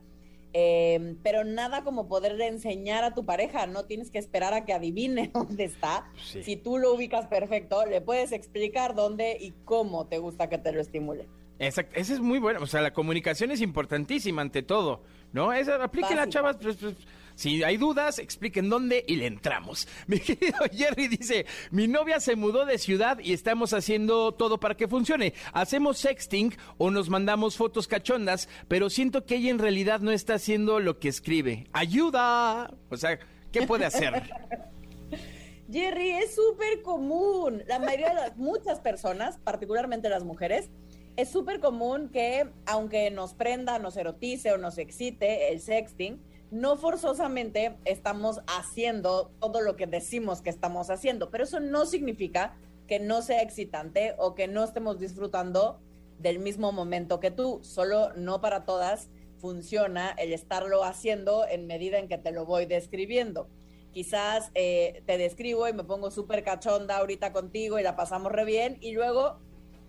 [0.57, 4.73] Eh, pero nada como poder enseñar a tu pareja, no tienes que esperar a que
[4.73, 6.07] adivine dónde está.
[6.14, 10.70] Si tú lo ubicas perfecto, le puedes explicar dónde y cómo te gusta que te
[10.70, 11.27] lo estimule.
[11.59, 15.53] Exacto, eso es muy bueno, o sea, la comunicación es importantísima ante todo, ¿no?
[15.53, 16.94] Esa, apliquen a chavas, pues, pues,
[17.35, 19.88] si hay dudas, expliquen dónde y le entramos.
[20.07, 24.77] Mi querido Jerry dice, mi novia se mudó de ciudad y estamos haciendo todo para
[24.77, 25.35] que funcione.
[25.53, 30.35] Hacemos sexting o nos mandamos fotos cachondas, pero siento que ella en realidad no está
[30.35, 31.66] haciendo lo que escribe.
[31.73, 32.73] ¡Ayuda!
[32.90, 33.18] O sea,
[33.53, 34.23] ¿qué puede hacer?
[35.70, 37.62] Jerry, es súper común.
[37.66, 40.70] La mayoría de las, muchas personas, particularmente las mujeres,
[41.16, 46.20] es súper común que aunque nos prenda, nos erotice o nos excite el sexting,
[46.55, 52.55] no forzosamente estamos haciendo todo lo que decimos que estamos haciendo, pero eso no significa
[52.87, 55.81] que no sea excitante o que no estemos disfrutando
[56.21, 61.99] del mismo momento que tú, solo no para todas funciona el estarlo haciendo en medida
[61.99, 63.49] en que te lo voy describiendo.
[63.90, 68.45] Quizás eh, te describo y me pongo súper cachonda ahorita contigo y la pasamos re
[68.45, 69.40] bien y luego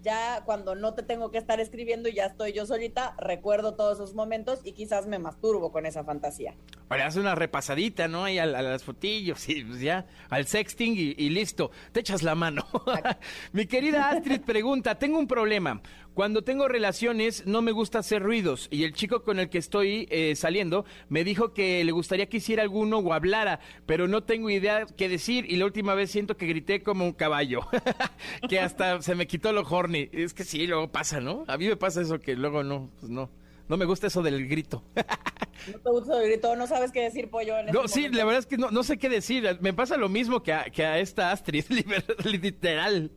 [0.06, 3.98] ya cuando no te tengo que estar escribiendo y ya estoy yo solita, recuerdo todos
[3.98, 6.54] esos momentos y quizás me masturbo con esa fantasía.
[6.88, 8.24] Ahora haz una repasadita, ¿no?
[8.24, 12.64] Ahí a, las fotillos, y pues ya, al sexting y, listo, te echas la mano.
[13.52, 15.82] Mi querida Astrid pregunta, tengo un problema.
[16.16, 20.08] Cuando tengo relaciones no me gusta hacer ruidos y el chico con el que estoy
[20.10, 24.50] eh, saliendo me dijo que le gustaría que hiciera alguno o hablara, pero no tengo
[24.50, 27.68] idea qué decir y la última vez siento que grité como un caballo,
[28.50, 30.08] que hasta se me quitó lo horny.
[30.14, 31.44] Es que sí, luego pasa, ¿no?
[31.50, 33.30] A mí me pasa eso que luego no, pues no.
[33.68, 34.84] No me gusta eso del grito.
[35.74, 37.58] no te gusta el grito, no sabes qué decir, pollo.
[37.58, 39.58] En no, sí, la verdad es que no, no, sé qué decir.
[39.60, 41.66] Me pasa lo mismo que a, que a esta Astrid,
[42.24, 43.12] literal.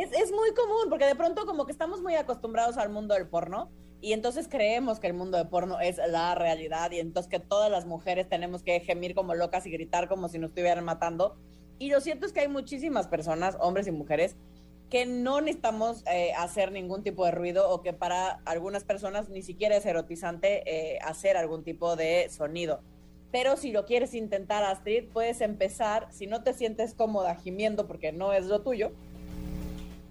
[0.00, 3.28] Es, es muy común, porque de pronto como que estamos muy acostumbrados al mundo del
[3.28, 7.38] porno y entonces creemos que el mundo del porno es la realidad y entonces que
[7.38, 11.36] todas las mujeres tenemos que gemir como locas y gritar como si nos estuvieran matando.
[11.78, 14.36] Y lo cierto es que hay muchísimas personas, hombres y mujeres,
[14.88, 19.42] que no necesitamos eh, hacer ningún tipo de ruido o que para algunas personas ni
[19.42, 22.80] siquiera es erotizante eh, hacer algún tipo de sonido.
[23.30, 28.12] Pero si lo quieres intentar, Astrid, puedes empezar, si no te sientes cómoda gimiendo porque
[28.12, 28.92] no es lo tuyo,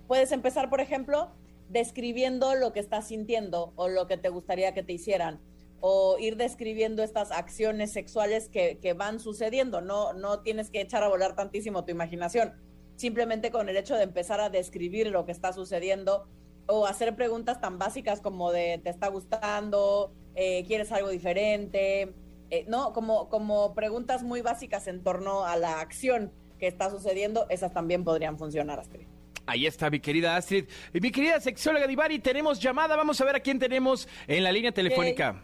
[0.09, 1.29] puedes empezar, por ejemplo,
[1.69, 5.39] describiendo lo que estás sintiendo o lo que te gustaría que te hicieran
[5.81, 9.79] o ir describiendo estas acciones sexuales que, que van sucediendo.
[9.79, 12.53] No, no tienes que echar a volar tantísimo tu imaginación
[12.95, 16.27] simplemente con el hecho de empezar a describir lo que está sucediendo
[16.67, 22.13] o hacer preguntas tan básicas como de te está gustando, eh, quieres algo diferente,
[22.49, 27.45] eh, no, como, como preguntas muy básicas en torno a la acción que está sucediendo,
[27.49, 29.08] esas también podrían funcionar, Astrid.
[29.49, 30.65] Ahí está mi querida Astrid.
[30.93, 32.95] Y mi querida sexóloga Divari, tenemos llamada.
[32.95, 35.41] Vamos a ver a quién tenemos en la línea telefónica.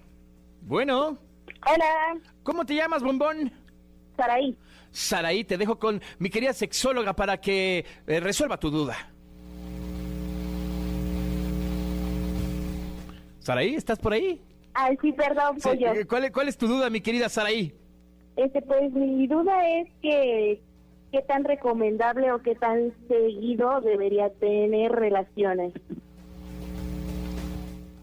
[0.62, 1.18] Bueno.
[1.66, 2.22] Hola.
[2.44, 3.52] ¿Cómo te llamas, bombón?
[4.16, 4.56] Saraí.
[4.92, 8.96] Saraí, te dejo con mi querida sexóloga para que eh, resuelva tu duda.
[13.40, 14.40] Saraí, ¿estás por ahí?
[14.76, 15.94] Ay, sí, perdón, pollo.
[16.08, 17.74] ¿cuál, ¿Cuál es tu duda, mi querida Saraí?
[18.36, 20.62] Este, pues mi duda es que
[21.16, 25.72] qué tan recomendable o qué tan seguido debería tener relaciones.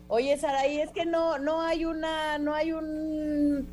[0.09, 3.69] Oye, Saraí, es que no, no hay una, no hay un,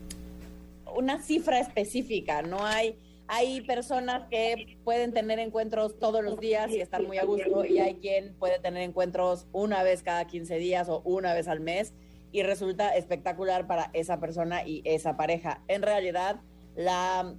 [0.94, 2.98] una cifra específica, no hay
[3.32, 7.78] hay personas que pueden tener encuentros todos los días y estar muy a gusto y
[7.78, 11.94] hay quien puede tener encuentros una vez cada 15 días o una vez al mes
[12.32, 15.62] y resulta espectacular para esa persona y esa pareja.
[15.68, 16.42] En realidad,
[16.76, 17.36] la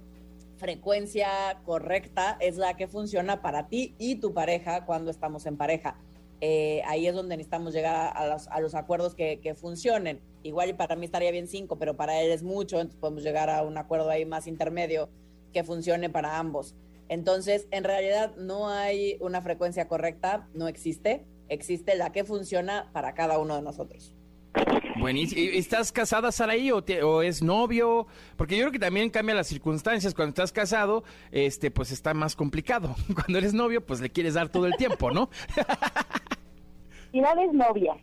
[0.61, 5.99] frecuencia correcta es la que funciona para ti y tu pareja cuando estamos en pareja.
[6.39, 10.21] Eh, ahí es donde necesitamos llegar a los, a los acuerdos que, que, funcionen.
[10.43, 13.63] Igual para mí estaría bien cinco, pero para él es mucho, entonces podemos llegar a
[13.63, 15.09] un acuerdo ahí más intermedio
[15.51, 16.75] que funcione para ambos.
[17.09, 21.25] Entonces, en realidad no hay una frecuencia correcta, no existe.
[21.49, 24.13] existe la que funciona para cada uno de nosotros.
[24.99, 25.41] Buenísimo.
[25.41, 28.07] ¿Y ¿Estás casada, Saraí, o, te- o es novio?
[28.35, 30.13] Porque yo creo que también cambia las circunstancias.
[30.13, 32.95] Cuando estás casado, este, pues está más complicado.
[33.15, 35.29] Cuando eres novio, pues le quieres dar todo el tiempo, ¿no?
[37.11, 37.93] Final es novia,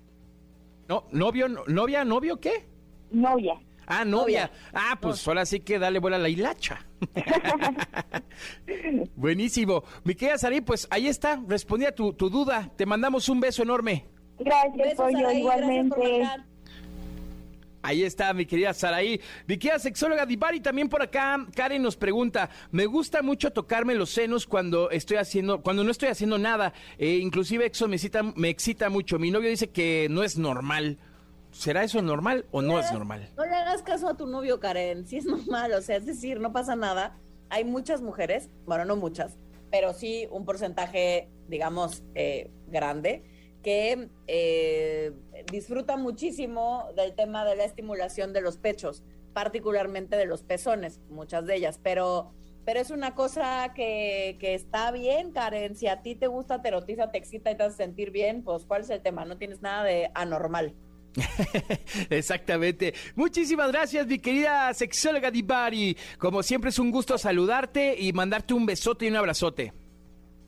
[0.89, 2.67] No, novio, no- novia, novio, ¿qué?
[3.11, 3.55] novia.
[3.91, 4.51] Ah, novia.
[4.75, 6.85] Ah, pues ahora sí que dale vuela a la hilacha.
[9.17, 9.83] Buenísimo.
[10.05, 11.43] Mi querida Saraí, pues ahí está.
[11.49, 12.71] Respondí a tu, tu duda.
[12.77, 14.05] Te mandamos un beso enorme.
[14.39, 16.19] Gracias, Besos, Pollo, gracias por igualmente.
[16.21, 16.45] marcar.
[17.83, 19.21] Ahí está, mi querida Saraí.
[19.47, 21.47] Mi querida sexóloga Divari también por acá.
[21.55, 26.09] Karen nos pregunta, me gusta mucho tocarme los senos cuando estoy haciendo, cuando no estoy
[26.09, 26.73] haciendo nada.
[26.99, 29.19] Eh, inclusive eso me excita, me excita mucho.
[29.19, 30.99] Mi novio dice que no es normal.
[31.51, 33.31] ¿Será eso normal o no es normal?
[33.37, 35.07] No le hagas caso a tu novio, Karen.
[35.07, 37.17] Si es normal, o sea, es decir, no pasa nada.
[37.49, 39.39] Hay muchas mujeres, bueno, no muchas,
[39.71, 43.25] pero sí un porcentaje, digamos, eh, grande,
[43.63, 45.13] que eh,
[45.51, 51.47] disfruta muchísimo del tema de la estimulación de los pechos, particularmente de los pezones, muchas
[51.47, 52.33] de ellas, pero,
[52.65, 55.77] pero es una cosa que, que está bien, Karen.
[55.77, 58.65] Si a ti te gusta, te erotiza, te excita y te hace sentir bien, pues
[58.65, 59.25] ¿cuál es el tema?
[59.25, 60.75] No tienes nada de anormal.
[62.11, 62.95] Exactamente.
[63.17, 65.97] Muchísimas gracias, mi querida sexóloga Divari.
[66.19, 69.73] Como siempre es un gusto saludarte y mandarte un besote y un abrazote.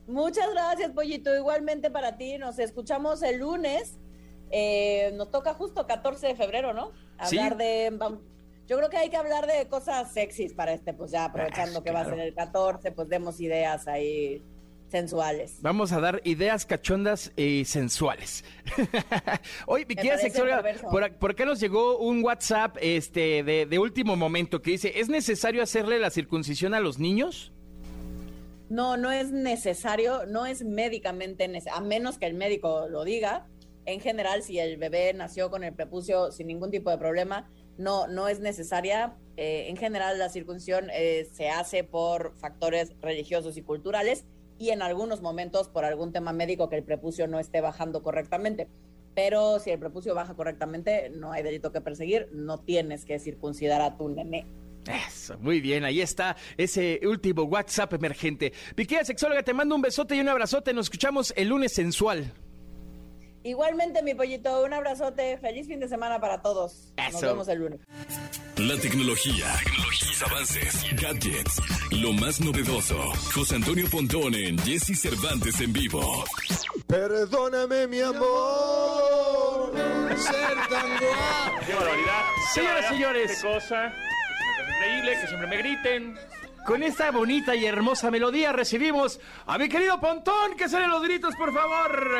[0.07, 1.35] Muchas gracias, Pollito.
[1.35, 2.37] Igualmente para ti.
[2.37, 3.97] Nos escuchamos el lunes.
[4.51, 6.91] Eh, nos toca justo 14 de febrero, ¿no?
[7.27, 7.37] Sí.
[7.37, 7.97] Hablar de...
[8.67, 11.83] Yo creo que hay que hablar de cosas sexys para este, pues ya aprovechando Ah,
[11.83, 12.17] que va a claro.
[12.17, 14.41] ser el 14, pues demos ideas ahí
[14.89, 15.57] sensuales.
[15.61, 18.43] Vamos a dar ideas cachondas y sensuales.
[19.65, 23.79] Oye, mi querida sexóloga, por, ac- por acá nos llegó un WhatsApp este, de, de
[23.79, 27.51] último momento que dice, ¿es necesario hacerle la circuncisión a los niños?
[28.71, 33.45] No, no es necesario, no es médicamente necesario, a menos que el médico lo diga.
[33.85, 38.07] En general, si el bebé nació con el prepucio sin ningún tipo de problema, no,
[38.07, 39.17] no es necesaria.
[39.35, 44.23] Eh, en general, la circuncisión eh, se hace por factores religiosos y culturales
[44.57, 48.69] y en algunos momentos por algún tema médico que el prepucio no esté bajando correctamente.
[49.13, 53.81] Pero si el prepucio baja correctamente, no hay delito que perseguir, no tienes que circuncidar
[53.81, 54.45] a tu nené.
[54.87, 58.51] Eso, muy bien, ahí está ese último WhatsApp emergente.
[58.75, 60.73] Mi querida sexóloga, te mando un besote y un abrazote.
[60.73, 62.33] Nos escuchamos el lunes sensual.
[63.43, 66.93] Igualmente, mi pollito, un abrazote, feliz fin de semana para todos.
[67.11, 67.79] Nos vemos el lunes.
[68.57, 72.99] La tecnología, tecnologías, avances, gadgets, lo más novedoso.
[73.33, 76.23] José Antonio Pontón en Jesse Cervantes en vivo.
[76.85, 79.71] Perdóname, mi amor,
[80.17, 81.65] ser tan guapo.
[81.65, 82.23] Qué barbaridad.
[82.53, 83.41] Señoras, barbaridad, señores.
[83.41, 83.93] Qué cosa.
[83.93, 86.17] Que se me hace increíble, que siempre me griten.
[86.65, 91.35] Con esta bonita y hermosa melodía recibimos a mi querido Pontón, que salen los gritos,
[91.35, 92.15] por favor.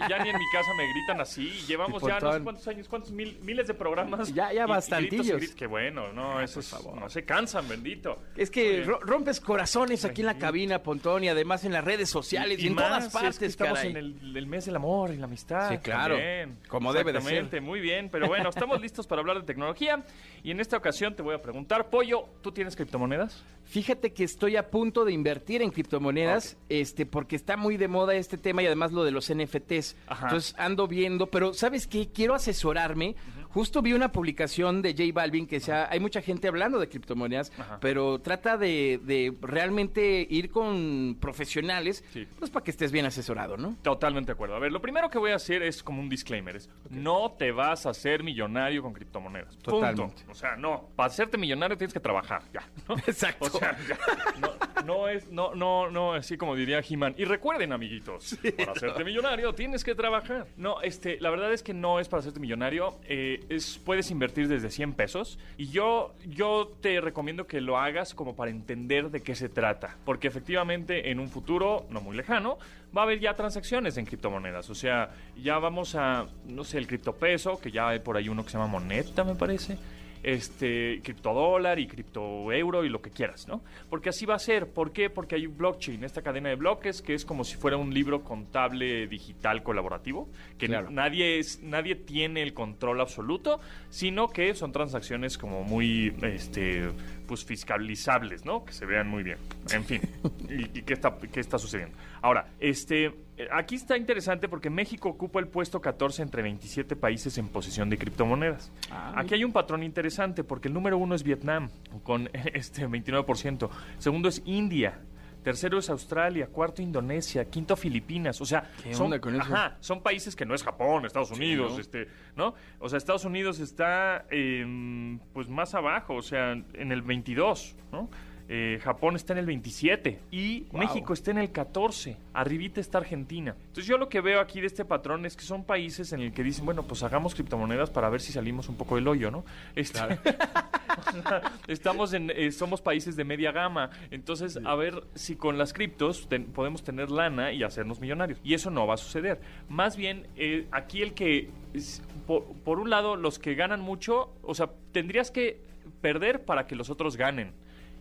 [0.00, 1.48] Ya, ya ni en mi casa me gritan así.
[1.66, 4.32] Llevamos ya no sé cuántos años, cuántos mil- miles de programas.
[4.34, 5.36] Ya- ya Y- y gritos bastantillos.
[5.38, 5.56] gritos.
[5.56, 8.18] Qué bueno, no, eso es- no se cansan, bendito.
[8.36, 12.58] Es que rompes corazones aquí en la cabina, Pontón, y además en las redes sociales
[12.62, 13.90] y, en más, todas es que partes, estamos caray.
[13.92, 15.70] en el, el mes del amor y la amistad.
[15.70, 16.58] Sí, claro, también.
[16.68, 17.62] como debe de ser.
[17.62, 18.08] muy bien.
[18.10, 20.02] Pero bueno, estamos listos para hablar de tecnología.
[20.44, 23.21] Y en esta ocasión te voy a preguntar, Pollo, ¿tú tienes criptomonedas?
[23.64, 28.14] Fíjate que estoy a punto de invertir en criptomonedas, este, porque está muy de moda
[28.14, 29.96] este tema y además lo de los NFTs.
[30.08, 30.26] Ajá.
[30.26, 32.08] Entonces ando viendo, pero ¿sabes qué?
[32.12, 33.16] Quiero asesorarme.
[33.52, 37.52] Justo vi una publicación de J Balvin que sea, hay mucha gente hablando de criptomonedas,
[37.58, 37.78] Ajá.
[37.80, 42.26] pero trata de, de realmente ir con profesionales, Sí.
[42.38, 43.76] pues para que estés bien asesorado, ¿no?
[43.82, 44.56] Totalmente de acuerdo.
[44.56, 46.56] A ver, lo primero que voy a hacer es como un disclaimer.
[46.56, 49.54] es, No te vas a hacer millonario con criptomonedas.
[49.56, 49.70] Punto.
[49.72, 50.22] Totalmente.
[50.28, 50.88] O sea, no.
[50.96, 52.42] Para hacerte millonario tienes que trabajar.
[52.52, 52.68] Ya.
[52.88, 52.96] ¿no?
[53.06, 53.46] Exacto.
[53.46, 53.98] O sea, ya.
[54.40, 57.14] No, no es, no, no, no, así como diría He-Man.
[57.18, 60.46] Y recuerden, amiguitos, para hacerte millonario tienes que trabajar.
[60.56, 62.98] No, este, la verdad es que no es para hacerte millonario.
[63.04, 65.38] eh, es, puedes invertir desde 100 pesos.
[65.56, 69.96] Y yo, yo te recomiendo que lo hagas como para entender de qué se trata.
[70.04, 72.58] Porque efectivamente en un futuro, no muy lejano,
[72.96, 74.68] va a haber ya transacciones en criptomonedas.
[74.70, 78.44] O sea, ya vamos a, no sé, el criptopeso, que ya hay por ahí uno
[78.44, 79.78] que se llama Moneta, me parece
[80.22, 83.62] este criptodólar y criptoeuro y lo que quieras, ¿no?
[83.90, 84.68] Porque así va a ser.
[84.72, 85.10] ¿Por qué?
[85.10, 88.22] Porque hay un blockchain, esta cadena de bloques que es como si fuera un libro
[88.22, 90.90] contable digital colaborativo, que Claro.
[90.90, 96.88] nadie es nadie tiene el control absoluto, sino que son transacciones como muy este
[97.26, 98.64] pues fiscalizables, ¿no?
[98.64, 99.38] Que se vean muy bien.
[99.72, 100.00] En fin.
[100.48, 101.96] ¿Y, y qué está qué está sucediendo?
[102.20, 103.12] Ahora, este
[103.50, 107.98] aquí está interesante porque México ocupa el puesto 14 entre 27 países en posesión de
[107.98, 108.70] criptomonedas.
[109.14, 111.70] Aquí hay un patrón interesante porque el número uno es Vietnam
[112.02, 115.00] con este 29%, segundo es India
[115.42, 118.40] tercero es Australia, cuarto Indonesia, quinto Filipinas.
[118.40, 119.42] O sea, ¿Qué son, onda con eso?
[119.42, 121.80] ajá, son países que no es Japón, Estados Unidos, ¿no?
[121.80, 122.54] este, ¿no?
[122.78, 128.08] O sea, Estados Unidos está em, pues más abajo, o sea, en el 22, ¿no?
[128.48, 132.16] Eh, Japón está en el 27 y México está en el 14.
[132.34, 133.54] Arribita está Argentina.
[133.58, 136.32] Entonces yo lo que veo aquí de este patrón es que son países en el
[136.32, 139.44] que dicen, bueno, pues hagamos criptomonedas para ver si salimos un poco del hoyo, ¿no?
[139.74, 143.90] Este, o sea, estamos en, eh, somos países de media gama.
[144.10, 148.38] Entonces, a ver si con las criptos ten- podemos tener lana y hacernos millonarios.
[148.44, 149.40] Y eso no va a suceder.
[149.68, 154.34] Más bien, eh, aquí el que, es- por, por un lado, los que ganan mucho,
[154.42, 155.60] o sea, tendrías que
[156.00, 157.52] perder para que los otros ganen.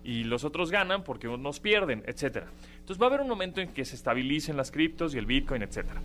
[0.03, 2.47] Y los otros ganan porque unos pierden, etcétera.
[2.79, 5.61] Entonces va a haber un momento en que se estabilicen las criptos y el Bitcoin,
[5.61, 6.01] etcétera.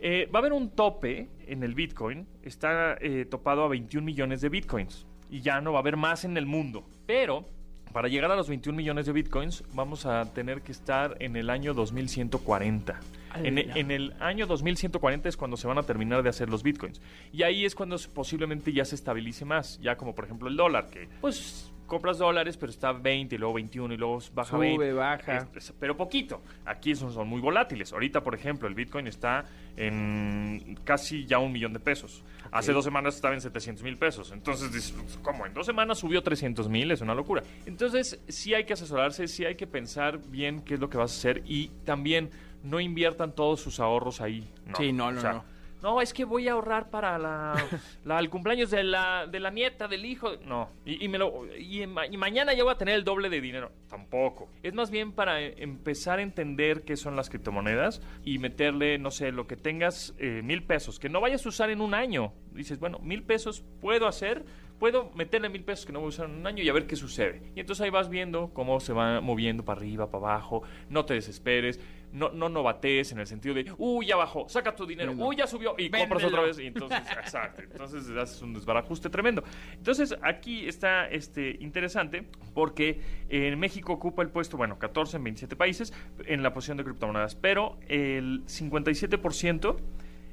[0.00, 4.40] Eh, va a haber un tope en el Bitcoin, está eh, topado a 21 millones
[4.40, 6.84] de Bitcoins y ya no va a haber más en el mundo.
[7.06, 7.48] Pero
[7.92, 11.48] para llegar a los 21 millones de Bitcoins vamos a tener que estar en el
[11.48, 13.00] año 2140.
[13.42, 16.62] En, e- en el año 2140 es cuando se van a terminar de hacer los
[16.62, 17.00] Bitcoins.
[17.32, 20.88] Y ahí es cuando posiblemente ya se estabilice más, ya como por ejemplo el dólar,
[20.88, 24.92] que pues compras dólares pero está 20 y luego 21 y luego baja Sube, 20.
[24.92, 25.36] baja.
[25.36, 26.42] Es- es- pero poquito.
[26.64, 27.92] Aquí son, son muy volátiles.
[27.92, 29.44] Ahorita, por ejemplo, el Bitcoin está
[29.76, 32.22] en casi ya un millón de pesos.
[32.50, 34.30] Hace dos semanas estaba en 700 mil pesos.
[34.32, 35.46] Entonces, pues, ¿cómo?
[35.46, 37.42] En dos semanas subió 300 mil, es una locura.
[37.66, 41.12] Entonces, sí hay que asesorarse, sí hay que pensar bien qué es lo que vas
[41.12, 42.30] a hacer y también
[42.62, 44.48] no inviertan todos sus ahorros ahí.
[44.76, 45.44] Sí, no, no, O sea, no.
[45.84, 47.54] No, es que voy a ahorrar para la,
[48.04, 50.30] la- el cumpleaños de la, de la nieta, del hijo.
[50.46, 50.70] No.
[50.86, 53.28] Y, y me lo, y, en ma- y mañana ya voy a tener el doble
[53.28, 53.70] de dinero.
[53.88, 54.48] Tampoco.
[54.62, 59.10] Es más bien para eh, empezar a entender qué son las criptomonedas y meterle, no
[59.10, 62.32] sé, lo que tengas, eh, mil pesos, que no vayas a usar en un año.
[62.52, 64.44] Dices, bueno, mil pesos puedo hacer,
[64.78, 66.86] puedo meterle mil pesos que no voy a usar en un año y a ver
[66.86, 67.42] qué sucede.
[67.54, 70.62] Y entonces ahí vas viendo cómo se va moviendo para arriba, para abajo.
[70.88, 71.78] No te desesperes.
[72.14, 75.48] No, no novatees en el sentido de, uy, ya bajó, saca tu dinero, uy, ya
[75.48, 76.60] subió, y compras otra vez.
[76.60, 79.42] Y entonces, exacto, entonces haces un desbarajuste tremendo.
[79.72, 82.24] Entonces, aquí está este interesante
[82.54, 85.92] porque en México ocupa el puesto, bueno, 14 en 27 países
[86.24, 89.76] en la posición de criptomonedas, pero el 57%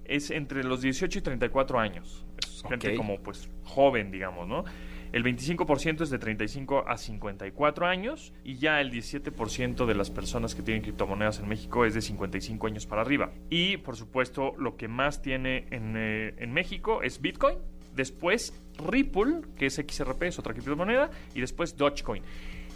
[0.06, 2.26] es entre los 18 y 34 años.
[2.44, 4.66] Es gente como, pues, joven, digamos, ¿no?
[5.12, 10.56] El 25% es de 35 a 54 años y ya el 17% de las personas
[10.56, 13.32] que tienen criptomonedas en México es de 55 años para arriba.
[13.50, 17.58] Y por supuesto lo que más tiene en, eh, en México es Bitcoin,
[17.94, 18.54] después
[18.88, 22.24] Ripple, que es XRP, es otra criptomoneda, y después Dogecoin.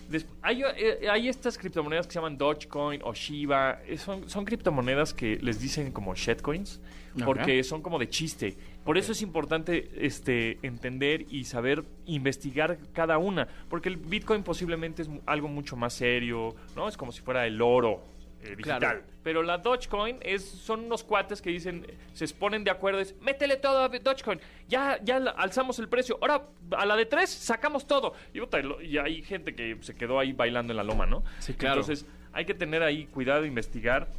[0.09, 3.79] Des- hay, eh, hay estas criptomonedas que se llaman Dogecoin o Shiba.
[3.87, 6.79] eh, Son, son criptomonedas que les dicen como shitcoins
[7.25, 8.55] porque son como de chiste.
[8.85, 13.47] Por eso es importante este, entender y saber investigar cada una.
[13.67, 16.87] Porque el Bitcoin posiblemente es algo mucho más serio, ¿no?
[16.87, 18.03] Es como si fuera el oro
[18.43, 18.79] eh, digital.
[18.79, 19.01] Claro.
[19.23, 23.57] Pero la Dogecoin es, son unos cuates que dicen, se ponen de acuerdo, es, métele
[23.57, 26.43] todo a Dogecoin, ya, ya alzamos el precio, ahora
[26.77, 28.13] a la de tres sacamos todo.
[28.35, 28.39] Y,
[28.85, 31.23] y hay gente que se quedó ahí bailando en la loma, ¿no?
[31.39, 31.81] Sí, claro.
[31.81, 34.09] Entonces hay que tener ahí cuidado, investigar.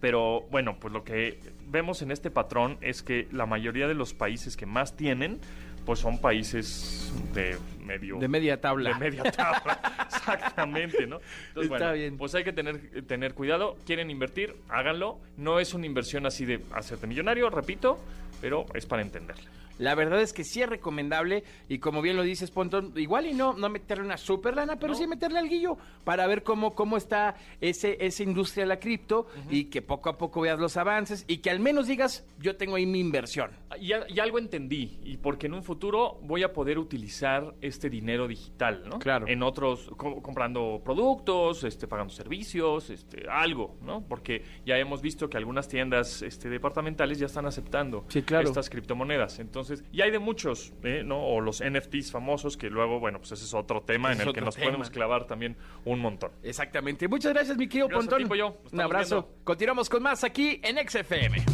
[0.00, 4.14] Pero bueno, pues lo que vemos en este patrón es que la mayoría de los
[4.14, 5.40] países que más tienen,
[5.84, 8.18] pues son países de medio...
[8.18, 8.90] De media tabla.
[8.90, 11.18] De media tabla, exactamente, ¿no?
[11.48, 12.16] Entonces, Está bueno, bien.
[12.18, 13.76] pues hay que tener, tener cuidado.
[13.86, 15.18] Quieren invertir, háganlo.
[15.36, 17.98] No es una inversión así de hacerte millonario, repito,
[18.40, 19.44] pero es para entenderla.
[19.78, 23.32] La verdad es que sí es recomendable y como bien lo dices, Pontón, igual y
[23.32, 26.96] no, no meterle una super lana, pero sí meterle al guillo para ver cómo, cómo
[26.96, 31.24] está ese, esa industria de la cripto y que poco a poco veas los avances
[31.28, 33.52] y que al menos digas, yo tengo ahí mi inversión.
[33.80, 37.88] Y, a- y algo entendí, y porque en un futuro voy a poder utilizar este
[37.88, 38.98] dinero digital, ¿no?
[38.98, 39.28] Claro.
[39.28, 44.00] En otros, co- comprando productos, este, pagando servicios, este, algo, ¿no?
[44.08, 48.48] Porque ya hemos visto que algunas tiendas este, departamentales ya están aceptando Sí, claro.
[48.48, 49.38] estas criptomonedas.
[49.38, 51.02] Entonces, y hay de muchos, ¿eh?
[51.04, 51.20] ¿no?
[51.20, 54.40] O los NFTs famosos, que luego, bueno, pues ese es otro tema en el que
[54.40, 54.66] nos tema.
[54.66, 56.30] podemos clavar también un montón.
[56.42, 57.08] Exactamente.
[57.08, 58.28] Muchas gracias, mi querido Pontón.
[58.72, 59.22] Un abrazo.
[59.22, 59.44] viendo.
[59.44, 61.44] Continuamos con más aquí en XFM.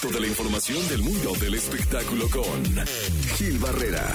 [0.00, 2.64] Toda la información del mundo del espectáculo con
[3.36, 4.06] Gil Barrera,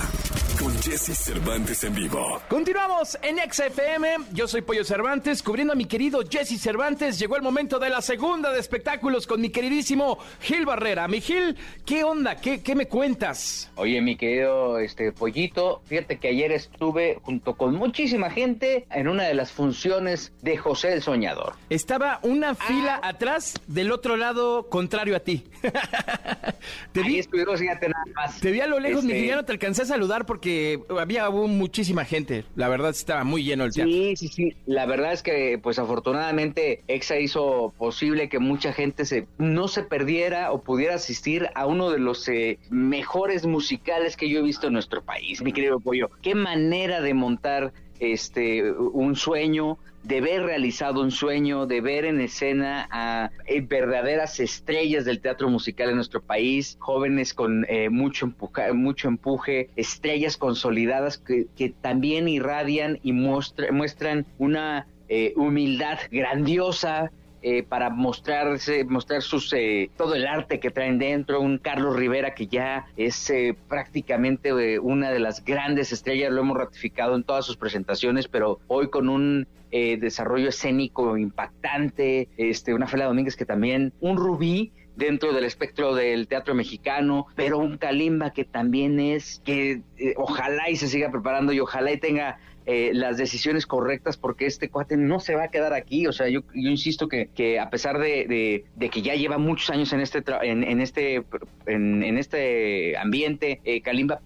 [0.64, 2.42] con Jesse Cervantes en vivo.
[2.48, 4.28] Continuamos en XFM.
[4.32, 7.20] Yo soy Pollo Cervantes, cubriendo a mi querido Jesse Cervantes.
[7.20, 11.10] Llegó el momento de la segunda de espectáculos con mi queridísimo Gil Barrera.
[11.10, 12.38] Mi Gil, ¿qué onda?
[12.38, 13.72] ¿Qué, qué me cuentas?
[13.76, 19.24] Oye, mi querido este pollito, fíjate que ayer estuve junto con muchísima gente en una
[19.24, 21.56] de las funciones de José el Soñador.
[21.70, 25.44] Estaba una fila atrás del otro lado contrario a ti.
[26.94, 28.40] te, Ahí vi, estuvimos, fíjate nada más.
[28.40, 30.53] te vi a lo lejos, mi Este, Gil, ya no te alcancé a saludar porque
[31.00, 32.46] había hubo muchísima gente.
[32.56, 33.92] La verdad estaba muy lleno el teatro.
[33.92, 34.56] Sí, sí, sí.
[34.66, 39.84] La verdad es que, pues afortunadamente, EXA hizo posible que mucha gente se no se
[39.84, 44.68] perdiera o pudiera asistir a uno de los eh, mejores musicales que yo he visto
[44.68, 46.10] en nuestro país, mi querido Pollo.
[46.22, 52.20] Qué manera de montar este un sueño, de ver realizado un sueño, de ver en
[52.20, 58.26] escena a eh, verdaderas estrellas del teatro musical en nuestro país, jóvenes con eh, mucho,
[58.26, 66.00] empuje, mucho empuje, estrellas consolidadas que, que también irradian y muestra, muestran una eh, humildad
[66.12, 67.12] grandiosa,
[67.46, 72.34] eh, para mostrarse, mostrar sus eh, todo el arte que traen dentro, un Carlos Rivera
[72.34, 77.46] que ya es eh, prácticamente una de las grandes estrellas, lo hemos ratificado en todas
[77.46, 83.92] sus presentaciones, pero hoy con un desarrollo escénico impactante, este, una Fela Domínguez que también,
[84.02, 89.82] un Rubí dentro del espectro del teatro mexicano, pero un Kalimba que también es, que
[90.16, 94.70] ojalá y se siga preparando y ojalá y tenga eh, las decisiones correctas porque este
[94.70, 96.08] cuate no se va a quedar aquí.
[96.08, 99.92] O sea, yo, yo insisto que, a pesar de, de, que ya lleva muchos años
[99.94, 101.24] en este en, en, este
[101.66, 104.22] en, en este ambiente, eh, Kalimba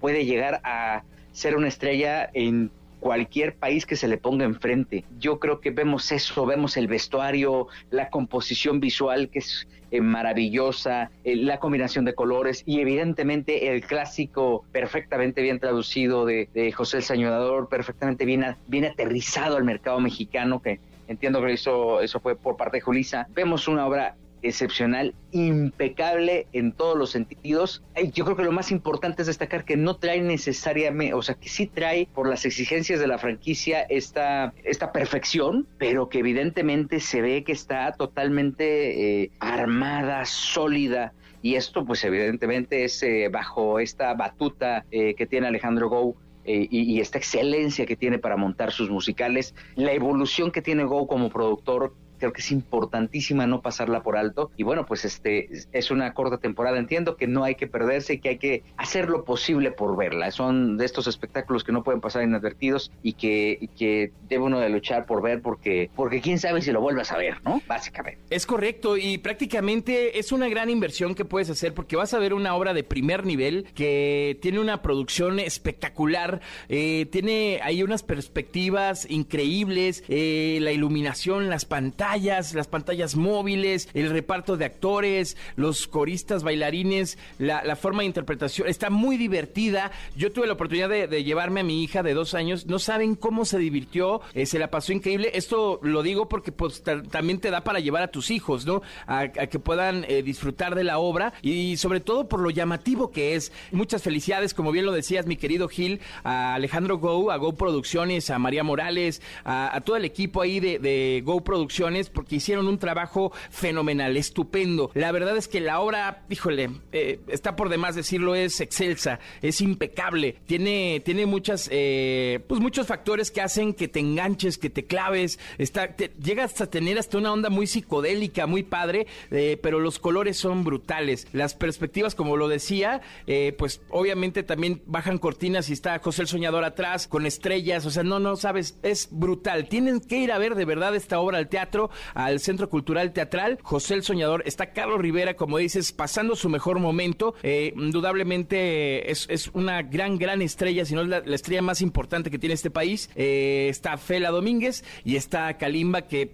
[0.00, 2.70] puede llegar a ser una estrella en
[3.00, 5.04] cualquier país que se le ponga enfrente.
[5.18, 11.10] Yo creo que vemos eso, vemos el vestuario, la composición visual que es eh, maravillosa,
[11.24, 16.98] eh, la combinación de colores y evidentemente el clásico perfectamente bien traducido de, de José
[16.98, 18.44] el Sañador, perfectamente bien,
[18.84, 23.26] aterrizado al mercado mexicano que entiendo que eso, eso fue por parte de Julisa.
[23.34, 27.82] Vemos una obra excepcional, impecable en todos los sentidos.
[28.12, 31.48] Yo creo que lo más importante es destacar que no trae necesariamente, o sea, que
[31.48, 37.20] sí trae por las exigencias de la franquicia esta, esta perfección, pero que evidentemente se
[37.20, 41.12] ve que está totalmente eh, armada, sólida.
[41.40, 46.16] Y esto, pues evidentemente es eh, bajo esta batuta eh, que tiene Alejandro Gou
[46.50, 51.06] y, y, esta excelencia que tiene para montar sus musicales, la evolución que tiene Go
[51.06, 54.50] como productor, creo que es importantísima no pasarla por alto.
[54.56, 56.78] Y bueno, pues este es una corta temporada.
[56.78, 60.30] Entiendo que no hay que perderse y que hay que hacer lo posible por verla.
[60.30, 64.68] Son de estos espectáculos que no pueden pasar inadvertidos y que, que debe uno de
[64.68, 67.62] luchar por ver porque, porque quién sabe si lo vuelvas a ver, ¿no?
[67.66, 68.20] Básicamente.
[68.30, 72.34] Es correcto y prácticamente es una gran inversión que puedes hacer porque vas a ver
[72.34, 79.08] una obra de primer nivel que tiene una producción espectacular, eh, tiene ahí unas perspectivas
[79.10, 86.42] increíbles, eh, la iluminación, las pantallas las pantallas móviles, el reparto de actores, los coristas,
[86.42, 88.66] bailarines, la, forma de interpretación.
[88.66, 89.92] Está muy divertida.
[90.16, 92.66] Yo tuve la oportunidad de, llevarme a mi hija de dos años.
[92.66, 95.30] No saben cómo se divirtió, eh, se la pasó increíble.
[95.34, 98.82] Esto lo digo porque pues también te da para llevar a tus hijos, ¿no?
[99.06, 103.34] A, que puedan eh, disfrutar de la obra y sobre todo por lo llamativo que
[103.34, 103.52] es.
[103.70, 108.30] Muchas felicidades, como bien lo decías, mi querido Gil, a Alejandro Go, a Go Producciones,
[108.30, 112.78] a María Morales, a, a todo el equipo ahí de Go Producciones porque hicieron un
[112.78, 114.90] trabajo fenomenal, estupendo.
[114.94, 119.60] La verdad es que la obra, híjole, eh, está por demás decirlo, es excelsa, es
[119.60, 120.36] impecable.
[120.46, 125.38] Tiene, tiene muchas, eh, pues muchos factores que hacen que te enganches, que te claves.
[125.58, 129.98] Está, te, llegas a tener hasta una onda muy psicodélica, muy padre, eh, pero los
[129.98, 131.26] colores son brutales.
[131.32, 136.28] Las perspectivas, como lo decía, eh, pues obviamente también bajan cortinas y está José el
[136.28, 137.86] Soñador atrás con estrellas.
[137.86, 139.68] O sea, no, no sabes, es brutal.
[139.68, 143.58] Tienen que ir a ver de verdad esta obra al teatro al Centro Cultural Teatral.
[143.62, 147.34] José el Soñador, está Carlos Rivera, como dices, pasando su mejor momento.
[147.42, 151.80] Eh, indudablemente es, es, una gran, gran estrella, si no es la, la, estrella más
[151.80, 153.10] importante que tiene este país.
[153.16, 156.32] Eh, está Fela Domínguez y está Kalimba, que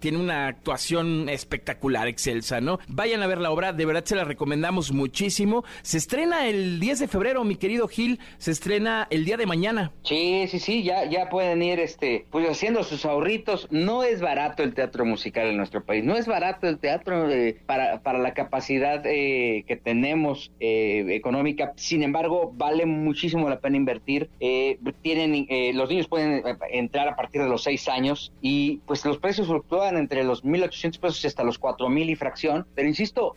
[0.00, 2.78] tiene una actuación espectacular, excelsa, ¿no?
[2.88, 5.64] Vayan a ver la obra, de verdad se la recomendamos muchísimo.
[5.82, 9.92] Se estrena el 10 de febrero, mi querido Gil, se estrena el día de mañana.
[10.04, 13.68] Sí, sí, sí, ya, ya pueden ir este, pues haciendo sus ahorritos.
[13.70, 16.04] No es barato el teatro musical en nuestro país.
[16.04, 21.72] No es barato el teatro eh, para, para la capacidad eh, que tenemos eh, económica.
[21.76, 24.30] Sin embargo, vale muchísimo la pena invertir.
[24.40, 29.18] Eh, tienen Los niños pueden entrar a partir de los seis años y pues los
[29.18, 32.66] precios fluctúan entre los 1.800 pesos y hasta los 4.000 y fracción.
[32.74, 33.34] Pero insisto,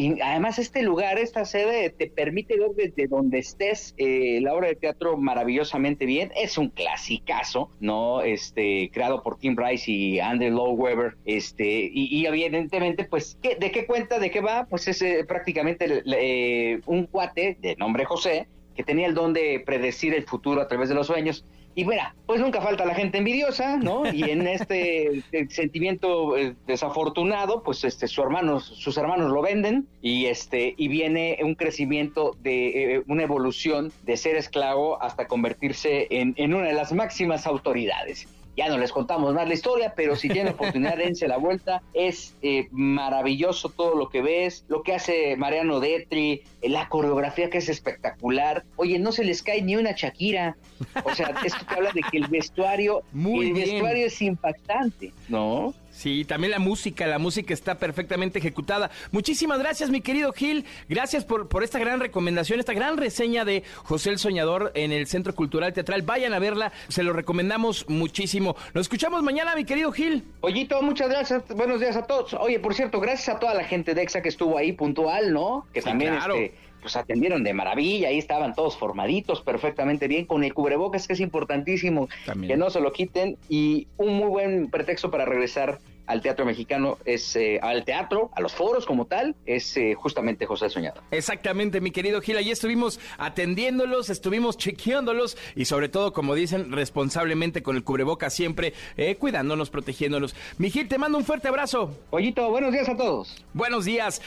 [0.00, 4.68] y además este lugar, esta sede, te permite ver desde donde estés eh, la obra
[4.68, 6.32] de teatro maravillosamente bien.
[6.34, 8.22] Es un clasicazo, ¿no?
[8.22, 11.16] Este, creado por Tim Rice y Andrew Lowe Weber.
[11.26, 14.18] Este, y, y evidentemente, pues, ¿qué, ¿de qué cuenta?
[14.18, 14.64] ¿De qué va?
[14.70, 19.62] Pues es eh, prácticamente eh, un cuate de nombre José, que tenía el don de
[19.66, 21.44] predecir el futuro a través de los sueños.
[21.80, 24.02] Y bueno, pues nunca falta la gente envidiosa, ¿no?
[24.12, 30.26] Y en este sentimiento eh, desafortunado, pues este, sus hermanos, sus hermanos lo venden y
[30.26, 36.34] este y viene un crecimiento de eh, una evolución de ser esclavo hasta convertirse en,
[36.36, 38.28] en una de las máximas autoridades.
[38.60, 41.80] Ya no les contamos más la historia, pero si tienen oportunidad, dense la vuelta.
[41.94, 47.48] Es eh, maravilloso todo lo que ves, lo que hace Mariano Detri, eh, la coreografía
[47.48, 48.64] que es espectacular.
[48.76, 50.58] Oye, no se les cae ni una Shakira.
[51.04, 53.70] O sea, esto te habla de que el vestuario, Muy el bien.
[53.70, 55.72] vestuario es impactante, ¿no?
[56.00, 58.90] Sí, también la música, la música está perfectamente ejecutada.
[59.12, 60.64] Muchísimas gracias, mi querido Gil.
[60.88, 65.06] Gracias por, por esta gran recomendación, esta gran reseña de José el Soñador en el
[65.06, 66.00] Centro Cultural Teatral.
[66.00, 68.56] Vayan a verla, se lo recomendamos muchísimo.
[68.72, 70.24] Nos escuchamos mañana, mi querido Gil.
[70.40, 71.42] Pollito, muchas gracias.
[71.48, 72.32] Buenos días a todos.
[72.32, 75.66] Oye, por cierto, gracias a toda la gente de EXA que estuvo ahí puntual, ¿no?
[75.74, 76.34] Que Sí, también claro.
[76.34, 78.08] este, pues atendieron de maravilla.
[78.08, 82.52] Ahí estaban todos formaditos perfectamente bien con el cubrebocas, que es importantísimo También.
[82.52, 83.36] que no se lo quiten.
[83.50, 85.78] Y un muy buen pretexto para regresar
[86.10, 90.44] al teatro mexicano es eh, al teatro, a los foros como tal, es eh, justamente
[90.44, 91.04] José el Soñador.
[91.12, 92.36] Exactamente, mi querido Gil.
[92.36, 98.74] Allí estuvimos atendiéndolos, estuvimos chequeándolos y sobre todo, como dicen, responsablemente con el cubreboca siempre,
[98.96, 100.34] eh, cuidándonos, protegiéndonos.
[100.58, 101.96] Mi Gil, te mando un fuerte abrazo.
[102.10, 103.44] Pollito, buenos días a todos.
[103.54, 104.20] Buenos días.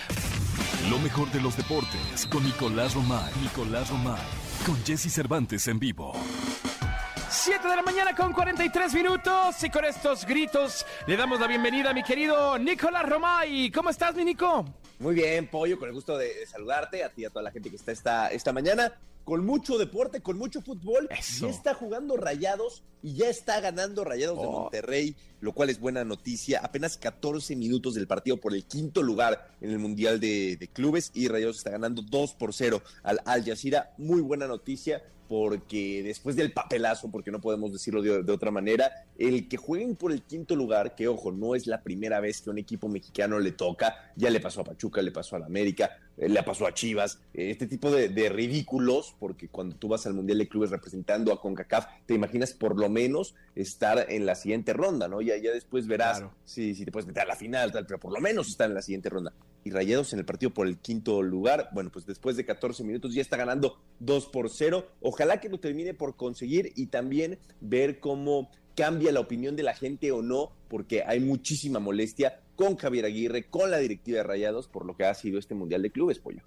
[0.90, 3.30] Lo mejor de los deportes con Nicolás Romay.
[3.42, 4.22] Nicolás Romay.
[4.66, 6.14] Con Jesse Cervantes en vivo.
[7.34, 11.90] 7 de la mañana con 43 minutos y con estos gritos le damos la bienvenida
[11.90, 13.72] a mi querido Nicolás Romay.
[13.72, 14.64] ¿Cómo estás, mi Nico?
[15.00, 17.52] Muy bien, Pollo, con el gusto de, de saludarte, a ti y a toda la
[17.52, 18.94] gente que está esta, esta mañana.
[19.24, 21.08] Con mucho deporte, con mucho fútbol.
[21.10, 21.48] Eso.
[21.48, 24.52] Ya está jugando Rayados y ya está ganando Rayados de Oh.
[24.64, 26.60] Monterrey, lo cual es buena noticia.
[26.62, 31.10] Apenas 14 minutos del partido por el quinto lugar en el Mundial de, de Clubes
[31.14, 33.94] y Rayados está ganando 2 por 0 al Al Jazeera.
[33.98, 38.92] Muy buena noticia porque después del papelazo, porque no podemos decirlo de, de otra manera,
[39.18, 42.50] el que jueguen por el quinto lugar, que ojo, no es la primera vez que
[42.50, 45.98] un equipo mexicano le toca, ya le pasó a Pachuca, le pasó a la América,
[46.18, 50.06] eh, le pasó a Chivas, eh, este tipo de, de ridículos, porque cuando tú vas
[50.06, 54.36] al Mundial de Clubes representando a CONCACAF, te imaginas por lo menos estar en la
[54.36, 55.22] siguiente ronda, ¿no?
[55.22, 56.34] Ya, ya después verás Claro.
[56.46, 58.76] si, si te puedes meter a la final, tal, pero por lo menos estar en
[58.76, 59.34] la siguiente ronda.
[59.64, 63.14] Y Rayados en el partido por el quinto lugar, bueno, pues después de 14 minutos
[63.14, 64.88] ya está ganando 2 por 0.
[65.02, 69.74] Ojalá que lo termine por conseguir y también ver cómo cambia la opinión de la
[69.74, 74.68] gente o no, porque hay muchísima molestia con Javier Aguirre, con la directiva de Rayados,
[74.68, 76.44] por lo que ha sido este Mundial de Clubes, Pollo.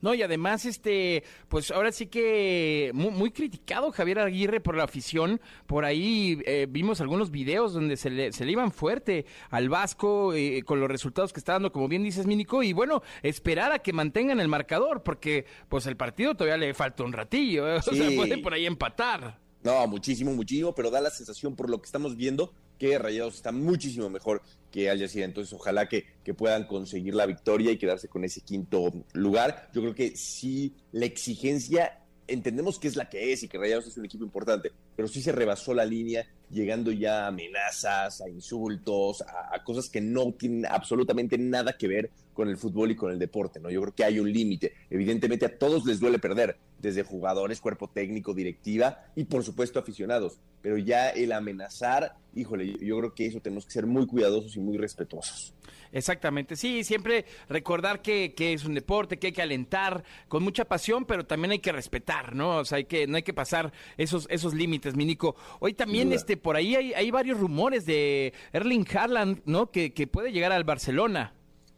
[0.00, 4.84] No, y además, este, pues ahora sí que muy, muy criticado Javier Aguirre por la
[4.84, 5.40] afición.
[5.66, 10.34] Por ahí eh, vimos algunos videos donde se le, se le iban fuerte al Vasco
[10.34, 12.62] eh, con los resultados que está dando, como bien dices, Mínico.
[12.62, 17.04] Y bueno, esperar a que mantengan el marcador, porque pues el partido todavía le falta
[17.04, 17.68] un ratillo.
[17.68, 17.80] ¿eh?
[17.86, 19.38] O sea, por ahí empatar.
[19.62, 23.52] No, muchísimo, muchísimo, pero da la sensación por lo que estamos viendo que Rayados está
[23.52, 25.26] muchísimo mejor que Al Jazeera.
[25.26, 29.70] Entonces, ojalá que, que puedan conseguir la victoria y quedarse con ese quinto lugar.
[29.72, 33.86] Yo creo que sí, la exigencia, entendemos que es la que es y que Rayados
[33.86, 38.28] es un equipo importante, pero sí se rebasó la línea, llegando ya a amenazas, a
[38.28, 42.96] insultos, a, a cosas que no tienen absolutamente nada que ver con el fútbol y
[42.96, 43.70] con el deporte, ¿no?
[43.70, 44.74] Yo creo que hay un límite.
[44.90, 50.38] Evidentemente a todos les duele perder, desde jugadores, cuerpo técnico, directiva y por supuesto aficionados.
[50.62, 54.60] Pero ya el amenazar, híjole, yo, creo que eso tenemos que ser muy cuidadosos y
[54.60, 55.54] muy respetuosos.
[55.92, 60.64] Exactamente, sí, siempre recordar que, que es un deporte, que hay que alentar con mucha
[60.64, 62.58] pasión, pero también hay que respetar, ¿no?
[62.58, 65.36] O sea, hay que, no hay que pasar esos, esos límites, mi Nico.
[65.60, 66.16] Hoy también, duda.
[66.36, 69.70] Por ahí hay, hay varios rumores de Erling Haaland, ¿no?
[69.70, 71.32] Que, que puede llegar al Barcelona.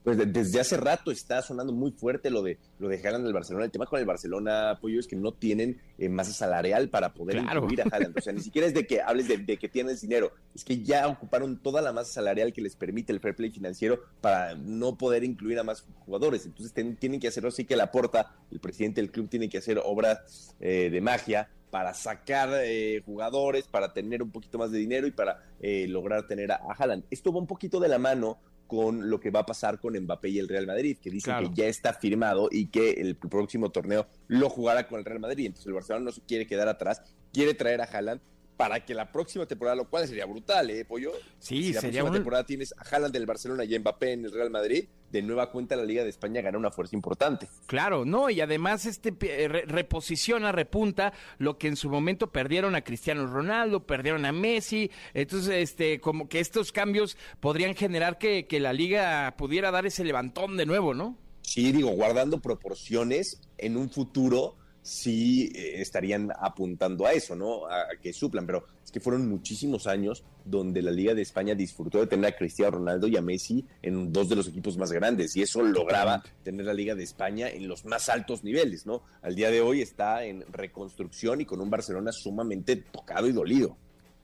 [0.05, 3.35] Pues de- desde hace rato está sonando muy fuerte lo de lo de Haaland del
[3.35, 3.65] Barcelona.
[3.67, 7.39] El tema con el Barcelona, Pollo, es que no tienen eh, masa salarial para poder
[7.43, 7.63] Claro.
[7.65, 8.17] incluir a Haaland.
[8.17, 10.33] O sea, ni siquiera es de que hables de, de que tienes dinero.
[10.55, 14.01] Es que ya ocuparon toda la masa salarial que les permite el fair play financiero
[14.23, 16.47] para no poder incluir a más jugadores.
[16.47, 19.59] Entonces ten- tienen que hacerlo así que la porta, el presidente del club tiene que
[19.59, 24.79] hacer obras eh, de magia para sacar eh, jugadores, para tener un poquito más de
[24.79, 27.05] dinero y para eh, lograr tener a, a Haaland.
[27.11, 30.29] Esto va un poquito de la mano con lo que va a pasar con Mbappé
[30.29, 31.49] y el Real Madrid, que dicen Claro.
[31.49, 35.47] que ya está firmado y que el próximo torneo lo jugará con el Real Madrid.
[35.47, 37.03] Entonces el Barcelona no se quiere quedar atrás,
[37.33, 38.21] quiere traer a Haaland
[38.59, 41.13] para que la próxima temporada, lo cual sería brutal, ¿eh, Pollo?
[41.39, 44.25] Sí, si la sería próxima un- temporada tienes a Haaland del Barcelona y Mbappé en
[44.25, 47.49] el Real Madrid, de nueva cuenta la Liga de España gana una fuerza importante.
[47.67, 52.75] Claro, no, y además este eh, re- reposiciona, repunta lo que en su momento perdieron
[52.75, 58.47] a Cristiano Ronaldo, perdieron a Messi, entonces este como que estos cambios podrían generar que,
[58.49, 61.17] que la liga pudiera dar ese levantón de nuevo, ¿no?
[61.43, 67.67] Sí, digo, guardando proporciones en un futuro, sí eh, estarían apuntando a eso, ¿no?
[67.67, 71.55] A, a que suplan, pero es que fueron muchísimos años donde la Liga de España
[71.55, 74.93] disfrutó de tener a Cristiano Ronaldo y a Messi en dos de los equipos más
[74.93, 79.03] grandes y eso lograba tener la Liga de España en los más altos niveles, ¿no?
[79.23, 83.77] Al día de hoy está en reconstrucción y con un Barcelona sumamente tocado y dolido.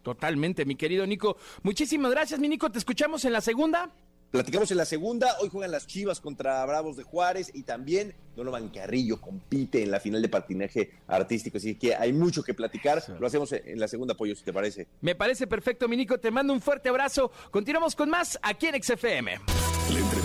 [0.02, 1.36] Totalmente, mi querido Nico.
[1.62, 2.70] Muchísimas gracias, mi Nico.
[2.70, 3.90] Te escuchamos en la segunda.
[4.34, 8.68] Platicamos en la segunda, hoy juegan las Chivas contra Bravos de Juárez y también Donovan
[8.68, 13.00] Carrillo compite en la final de patinaje artístico, así que hay mucho que platicar.
[13.20, 14.88] Lo hacemos en la segunda, Pollo, si te parece.
[15.02, 16.18] Me parece perfecto, mi Nico.
[16.18, 17.30] Te mando un fuerte abrazo.
[17.52, 19.38] Continuamos con más aquí en XFM.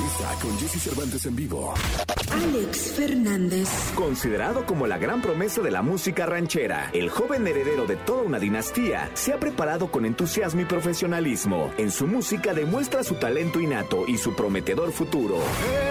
[0.09, 1.73] Entrevista con Jesse Cervantes en vivo.
[2.31, 3.69] Alex Fernández.
[3.95, 8.39] Considerado como la gran promesa de la música ranchera, el joven heredero de toda una
[8.39, 11.71] dinastía se ha preparado con entusiasmo y profesionalismo.
[11.77, 15.37] En su música demuestra su talento innato y su prometedor futuro.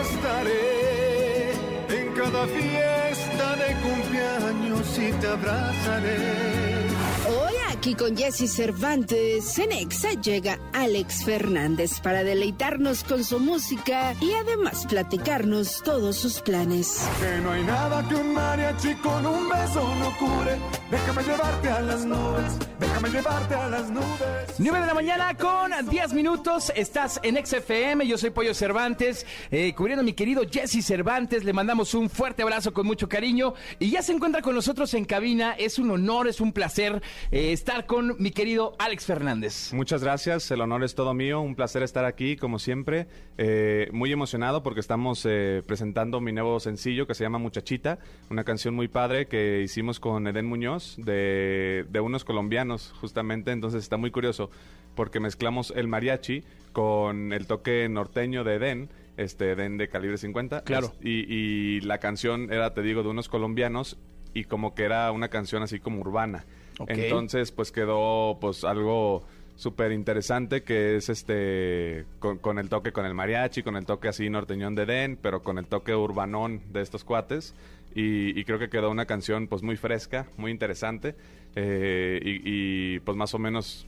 [0.02, 1.52] Estaré
[1.88, 6.77] en cada fiesta de cumpleaños y te abrazaré.
[7.78, 14.32] Aquí con Jesse Cervantes en Exa llega Alex Fernández para deleitarnos con su música y
[14.32, 17.08] además platicarnos todos sus planes.
[17.20, 20.58] Que no hay nada que un mariachi con un beso no cure.
[20.90, 24.54] Déjame llevarte a las nubes, déjame llevarte a las nubes.
[24.58, 26.72] 9 de la mañana con 10 minutos.
[26.74, 28.08] Estás en XFM.
[28.08, 31.44] Yo soy Pollo Cervantes, eh, cubriendo a mi querido Jesse Cervantes.
[31.44, 33.54] Le mandamos un fuerte abrazo con mucho cariño.
[33.78, 35.52] Y ya se encuentra con nosotros en cabina.
[35.52, 37.00] Es un honor, es un placer
[37.30, 39.72] eh, estar con mi querido Alex Fernández.
[39.74, 43.06] Muchas gracias, el honor es todo mío, un placer estar aquí como siempre,
[43.36, 47.98] Eh, muy emocionado porque estamos eh, presentando mi nuevo sencillo que se llama Muchachita,
[48.30, 53.82] una canción muy padre que hicimos con Eden Muñoz de, de unos colombianos justamente, entonces
[53.82, 54.50] está muy curioso
[54.96, 56.42] porque mezclamos el mariachi
[56.72, 58.90] con el toque norteño de Eden.
[59.16, 60.62] Este, Eden de calibre 50.
[60.62, 60.92] Claro.
[61.02, 63.98] Y, y la canción era, te digo, de unos colombianos
[64.34, 66.44] y como que era una canción así como urbana.
[66.86, 69.24] Entonces, pues quedó pues algo
[69.56, 74.30] súper interesante que es este con, el toque con el mariachi, con el toque así
[74.30, 77.54] norteñón de Den, pero con el toque urbanón de estos cuates.
[77.94, 81.16] Y, creo que quedó una canción pues muy fresca, muy interesante.
[81.56, 83.86] eh, y, pues más o menos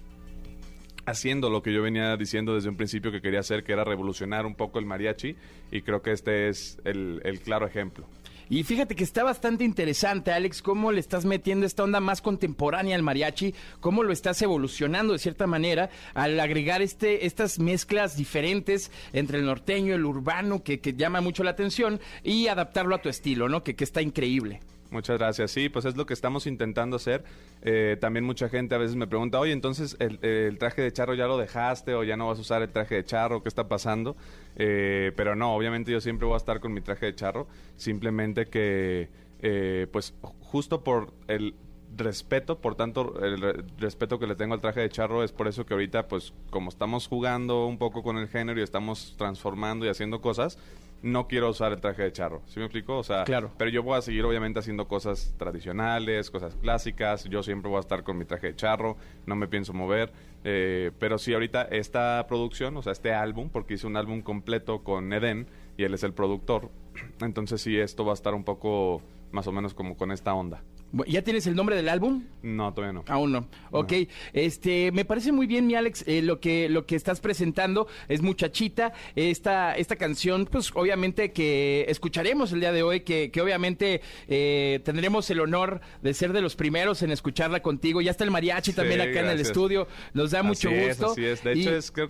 [1.07, 4.47] haciendo lo que yo venía diciendo desde un principio que quería hacer, que era revolucionar
[4.47, 5.37] un poco el mariachi.
[5.71, 8.07] Y creo que este es el claro ejemplo.
[8.51, 12.97] Y fíjate que está bastante interesante, Alex, cómo le estás metiendo esta onda más contemporánea
[12.97, 18.91] al mariachi, cómo lo estás evolucionando de cierta manera al agregar este, estas mezclas diferentes
[19.13, 23.09] entre el norteño, el urbano, que, que llama mucho la atención, y adaptarlo a tu
[23.09, 23.63] estilo, ¿no?
[23.63, 24.59] Que, que está increíble.
[24.91, 25.53] Muchas gracias.
[25.53, 27.23] Sí, pues es lo que estamos intentando hacer.
[27.63, 31.27] Eh, también mucha gente a veces me pregunta, oye, entonces el, traje de charro ya
[31.29, 34.17] lo dejaste o ya no vas a usar el traje de charro, ¿qué está pasando?
[34.57, 37.47] Eh, pero no, obviamente yo siempre voy a estar con mi traje de charro.
[37.77, 39.11] Simplemente que,
[39.41, 41.55] eh, pues justo por el
[41.97, 45.47] respeto, por tanto, el re- respeto que le tengo al traje de charro es por
[45.47, 49.87] eso que ahorita, pues como estamos jugando un poco con el género y estamos transformando
[49.87, 50.59] y haciendo cosas,
[51.03, 52.43] no quiero usar el traje de charro.
[52.47, 52.99] ¿Sí me explico?
[52.99, 53.51] O sea, Claro.
[53.57, 57.25] pero yo voy a seguir obviamente haciendo cosas tradicionales, cosas clásicas.
[57.25, 58.97] Yo siempre voy a estar con mi traje de charro,
[59.27, 60.13] no me pienso mover.
[60.45, 64.83] Eh, pero sí, ahorita esta producción, o sea, este álbum, porque hice un álbum completo
[64.83, 65.47] con Eden
[65.77, 66.71] y él es el productor.
[67.21, 70.63] Entonces sí, esto va a estar un poco más o menos como con esta onda.
[71.07, 72.25] ¿Ya tienes el nombre del álbum?
[72.43, 73.05] No, todavía no.
[73.07, 73.49] Aún no.
[73.71, 73.93] Ok,
[74.33, 78.23] este, me parece muy bien, mi Alex, eh, lo que lo que estás presentando es
[78.23, 84.01] Muchachita, esta esta canción, pues obviamente que escucharemos el día de hoy, que, que obviamente
[84.27, 88.01] eh, tendremos el honor de ser de los primeros en escucharla contigo.
[88.01, 91.13] Ya está el mariachi también acá en el estudio, nos da mucho es, gusto.
[91.13, 91.45] así es.
[91.45, 92.09] De Y- hecho, es que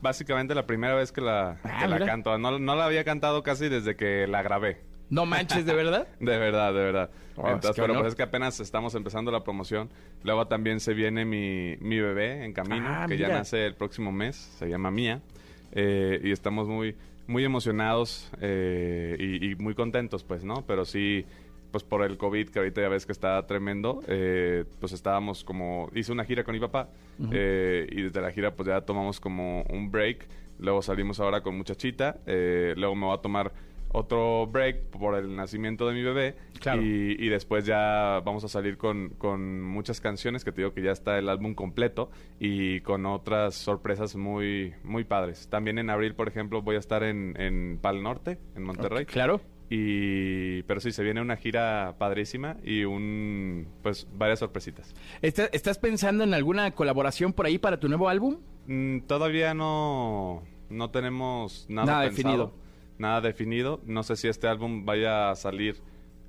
[0.00, 2.36] básicamente la primera vez que la, Ah, que la canto.
[2.38, 4.91] No, no la había cantado casi desde que la grabé.
[5.12, 6.08] No manches, ¿de verdad?
[6.20, 7.10] De verdad, de verdad.
[7.36, 9.90] Oh, Entonces, es que pero pues es que apenas estamos empezando la promoción.
[10.24, 14.10] Luego también se viene mi, mi bebé en camino, Ah, que ya nace el próximo
[14.10, 14.36] mes.
[14.36, 15.20] Se llama Mía.
[15.72, 16.96] Eh, y estamos muy,
[17.26, 20.64] muy emocionados eh, y, y muy contentos, pues, ¿no?
[20.66, 21.26] Pero sí,
[21.72, 25.90] pues por el COVID, que ahorita ya ves que está tremendo, eh, pues estábamos como...
[25.94, 26.88] Hice una gira con mi papá
[27.18, 30.26] y desde la gira pues ya tomamos como un break.
[30.58, 32.16] Luego salimos ahora con Muchachita.
[32.26, 33.52] luego me voy a tomar
[33.92, 36.34] otro break por el nacimiento de mi bebé.
[36.60, 36.82] Claro.
[36.82, 40.82] Y, y después ya vamos a salir con, con muchas canciones, que te digo que
[40.82, 45.48] ya está el álbum completo, y con otras sorpresas muy, muy padres.
[45.48, 49.04] También en abril, por ejemplo, voy a estar en, en Pal Norte, en Monterrey.
[49.06, 49.40] Claro.
[49.74, 54.94] Y, pero sí, se viene una gira padrísima y un, pues, varias sorpresitas.
[55.22, 58.36] ¿Está- ¿Estás pensando en alguna colaboración por ahí para tu nuevo álbum?
[58.66, 62.54] Mm, todavía no, no tenemos nada, Nada pensado, definido.
[63.02, 63.80] Nada definido.
[63.84, 65.82] No sé si este álbum vaya a salir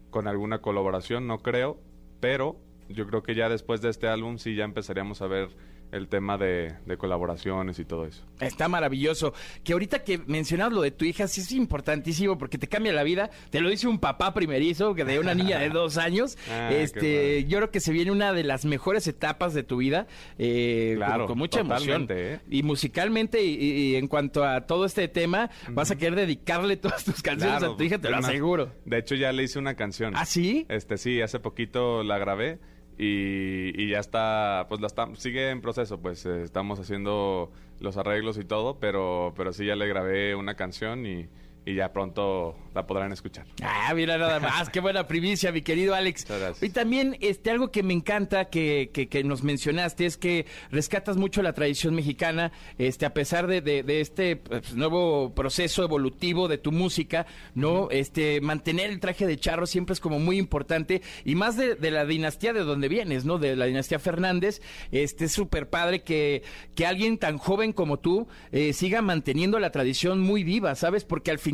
[0.09, 1.77] con alguna colaboración, no creo,
[2.19, 2.57] pero
[2.89, 5.49] yo creo que ya después de este álbum sí ya empezaríamos a ver
[5.93, 8.23] el tema de, de colaboraciones y todo eso.
[8.39, 9.33] Está maravilloso.
[9.63, 13.03] Que ahorita que mencionas lo de tu hija, sí es importantísimo porque te cambia la
[13.03, 13.29] vida.
[13.49, 16.37] Te lo dice un papá primerizo, que de una niña de dos años.
[16.51, 20.07] Ah, este, yo creo que se viene una de las mejores etapas de tu vida.
[20.37, 22.07] eh, Claro, con, con mucha emoción.
[22.09, 22.39] ¿eh?
[22.49, 27.03] Y musicalmente, y, y en cuanto a todo este tema, vas a querer dedicarle todas
[27.05, 28.71] tus canciones Claro, a tu hija, te lo aseguro.
[28.85, 30.13] De hecho, ya le hice una canción.
[30.15, 30.65] ¿Ah, sí?
[30.69, 32.59] Este, sí, hace poquito la grabé
[32.97, 37.97] y, y ya está, pues la está, sigue en proceso, pues eh, estamos haciendo los
[37.97, 41.27] arreglos y todo, pero, pero sí ya le grabé una canción y,
[41.65, 43.45] y ya pronto la podrán escuchar.
[43.61, 46.25] Ah, mira nada más, qué buena primicia, mi querido Alex.
[46.61, 51.15] Y también este algo que me encanta que, que, que nos mencionaste es que rescatas
[51.15, 56.47] mucho la tradición mexicana, este a pesar de, de, de este pues, nuevo proceso evolutivo
[56.47, 57.89] de tu música, ¿no?
[57.91, 61.91] Este mantener el traje de charro siempre es como muy importante y más de, de
[61.91, 63.37] la dinastía de donde vienes, ¿no?
[63.37, 64.61] De la dinastía Fernández,
[64.91, 66.43] este es súper padre que,
[66.75, 71.05] que alguien tan joven como tú eh, siga manteniendo la tradición muy viva, ¿sabes?
[71.05, 71.52] Porque al final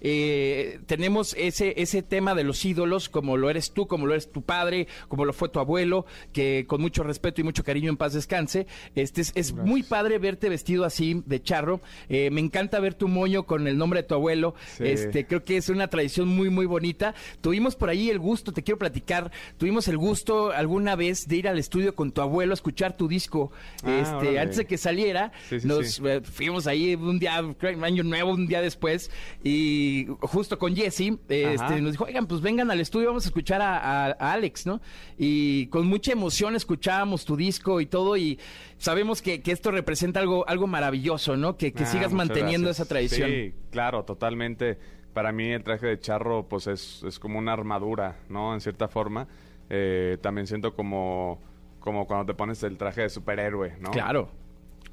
[0.00, 4.30] eh, tenemos ese, ese tema de los ídolos, como lo eres tú, como lo eres
[4.30, 7.96] tu padre, como lo fue tu abuelo, que con mucho respeto y mucho cariño en
[7.96, 8.66] paz descanse.
[8.94, 11.80] Este es, es muy padre verte vestido así de charro.
[12.08, 14.54] Eh, me encanta ver tu moño con el nombre de tu abuelo.
[14.76, 14.84] Sí.
[14.84, 17.14] Este, creo que es una tradición muy, muy bonita.
[17.40, 21.48] Tuvimos por ahí el gusto, te quiero platicar, tuvimos el gusto alguna vez de ir
[21.48, 23.52] al estudio con tu abuelo a escuchar tu disco.
[23.82, 24.40] Ah, este, órale.
[24.40, 28.02] antes de que saliera, Sí, sí, nos eh, fuimos ahí un día, creo, un año
[28.02, 29.10] nuevo, un día después,
[29.46, 33.60] y justo con Jesse, este, nos dijo, oigan, pues vengan al estudio, vamos a escuchar
[33.60, 33.76] a,
[34.06, 34.80] a- a Alex, ¿no?
[35.18, 38.38] Y con mucha emoción escuchábamos tu disco y todo, y
[38.78, 41.56] sabemos que, que esto representa algo, algo maravilloso, ¿no?
[41.58, 42.80] Que, que Ah, sigas manteniendo gracias.
[42.80, 43.30] esa tradición.
[43.30, 44.78] Sí, claro, totalmente.
[45.12, 48.54] Para mí el traje de charro pues es, es como una armadura, ¿no?
[48.54, 49.28] En cierta forma.
[49.70, 51.38] Eh, también siento como,
[51.80, 53.90] como cuando te pones el traje de superhéroe, ¿no?
[53.90, 54.30] Claro.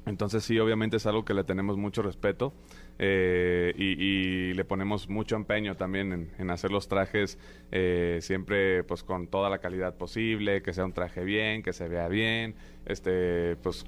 [0.04, 2.52] Entonces sí, obviamente es algo que le tenemos mucho respeto
[2.98, 7.38] eh, y, le ponemos mucho empeño también en, en hacer los trajes
[7.70, 11.88] eh, siempre pues con toda la calidad posible, que sea un traje bien, que se
[11.88, 13.86] vea bien, este pues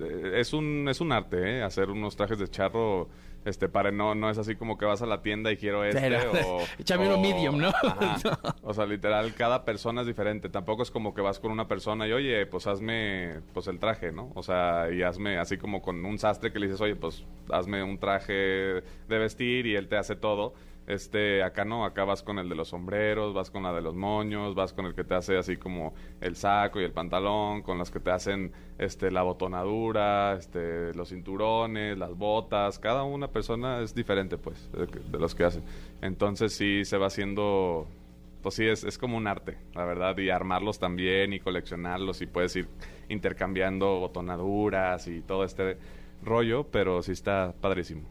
[0.00, 1.62] eh, es un es un arte, ¿eh?
[1.62, 3.08] hacer unos trajes de charro.
[3.44, 6.00] Este, para no, no es así como que vas a la tienda y quiero este
[6.00, 6.60] Pero, o...
[6.78, 7.68] échame uno medium, ¿no?
[7.68, 8.16] Ajá.
[8.62, 10.48] O sea, literal, cada persona es diferente.
[10.48, 14.12] Tampoco es como que vas con una persona y, oye, pues hazme pues el traje,
[14.12, 14.30] ¿no?
[14.34, 17.82] O sea, y hazme así como con un sastre que le dices, oye, pues hazme
[17.82, 20.54] un traje de vestir y él te hace todo.
[20.90, 23.94] Este, acá no, acá vas con el de los sombreros, vas con la de los
[23.94, 27.78] moños, vas con el que te hace así como el saco y el pantalón, con
[27.78, 33.80] los que te hacen este la botonadura, este los cinturones, las botas, cada una persona
[33.82, 35.62] es diferente pues de, de los que hacen.
[36.02, 37.86] Entonces sí se va haciendo
[38.42, 42.26] pues sí, es, es como un arte, la verdad, y armarlos también y coleccionarlos y
[42.26, 42.68] puedes ir
[43.08, 45.76] intercambiando botonaduras y todo este
[46.24, 48.02] rollo, pero sí está padrísimo.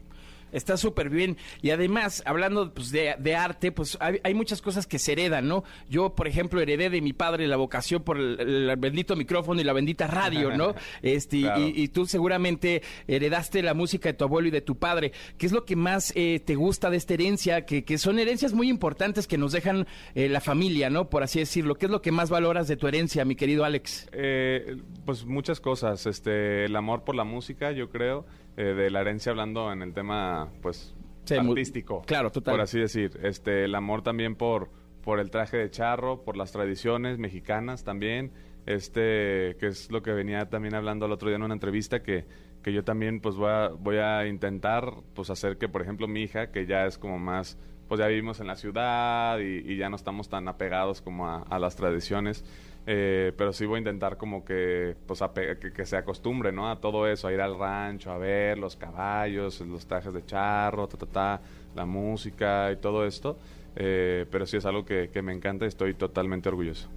[0.52, 1.36] Está súper bien.
[1.62, 5.48] Y además, hablando pues, de, de arte, pues hay, hay muchas cosas que se heredan,
[5.48, 5.64] ¿no?
[5.88, 9.64] Yo, por ejemplo, heredé de mi padre la vocación por el, el bendito micrófono y
[9.64, 10.74] la bendita radio, ¿no?
[11.02, 11.60] Este, Claro.
[11.60, 15.12] y, y tú seguramente heredaste la música de tu abuelo y de tu padre.
[15.38, 17.64] ¿Qué es lo que más eh, te gusta de esta herencia?
[17.64, 21.08] Que, que son herencias muy importantes que nos dejan eh, la familia, ¿no?
[21.08, 21.76] Por así decirlo.
[21.76, 24.08] ¿Qué es lo que más valoras de tu herencia, mi querido Alex?
[24.12, 28.26] Eh, pues muchas cosas, este, el amor por la música, yo creo,
[28.60, 30.94] eh, de la herencia hablando en el tema, pues,
[31.24, 32.02] Sí, artístico.
[32.06, 32.54] claro, total.
[32.54, 34.70] Por así decir, este, el amor también por,
[35.02, 38.32] por el traje de charro, por las tradiciones mexicanas también,
[38.66, 42.26] este, que es lo que venía también hablando el otro día en una entrevista, que,
[42.62, 46.22] que yo también, pues, voy a, voy a intentar, pues, hacer que, por ejemplo, mi
[46.22, 47.58] hija, que ya es como más,
[47.88, 51.42] pues, ya vivimos en la ciudad y, y ya no estamos tan apegados como a,
[51.42, 52.44] a las tradiciones,
[52.86, 55.22] eh, pero sí voy a intentar como que, pues,
[55.60, 56.70] que, que se acostumbre, ¿no?
[56.70, 60.88] A todo eso, a ir al rancho, a ver los caballos, los trajes de charro,
[60.88, 61.40] ta, ta, ta,
[61.74, 63.38] la música y todo esto.
[63.76, 66.88] Eh, pero sí es algo que, que me encanta y estoy totalmente orgulloso.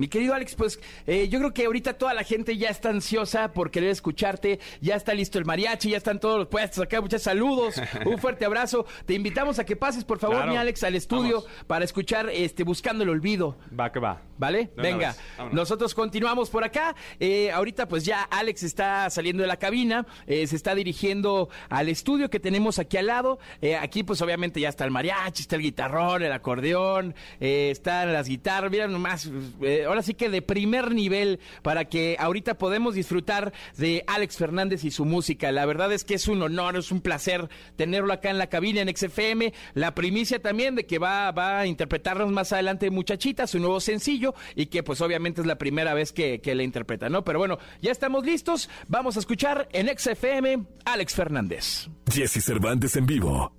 [0.00, 3.52] Mi querido Alex, pues eh, yo creo que ahorita toda la gente ya está ansiosa
[3.52, 7.20] por querer escucharte, ya está listo el mariachi, ya están todos los puestos acá, muchos
[7.20, 7.74] saludos,
[8.06, 8.86] un fuerte abrazo.
[9.04, 10.52] Te invitamos a que pases, por favor, Claro.
[10.52, 11.64] mi Alex, al estudio Vamos.
[11.66, 13.58] para escuchar este Buscando el Olvido.
[13.78, 14.22] Va que va.
[14.38, 14.70] ¿Vale?
[14.74, 15.14] De Venga,
[15.52, 16.96] nosotros continuamos por acá.
[17.18, 21.90] Eh, ahorita pues ya Alex está saliendo de la cabina, eh, se está dirigiendo al
[21.90, 23.38] estudio que tenemos aquí al lado.
[23.82, 28.70] Aquí pues obviamente ya está el mariachi, está el guitarrón, el acordeón, están las guitarras.
[28.70, 29.30] Mira nomás,
[29.60, 34.84] eh, ahora sí que de primer nivel para que ahorita podemos disfrutar de Alex Fernández
[34.84, 35.52] y su música.
[35.52, 38.80] La verdad es que es un honor, es un placer tenerlo acá en la cabina
[38.80, 39.52] en XFM.
[39.74, 44.34] La primicia también de que va, va a interpretarnos más adelante Muchachita, su nuevo sencillo,
[44.54, 47.24] y que pues obviamente es la primera vez que, que le interpreta, ¿no?
[47.24, 48.68] Pero bueno, ya estamos listos.
[48.88, 51.88] Vamos a escuchar en XFM Alex Fernández.
[52.10, 53.52] Jesse Cervantes en vivo.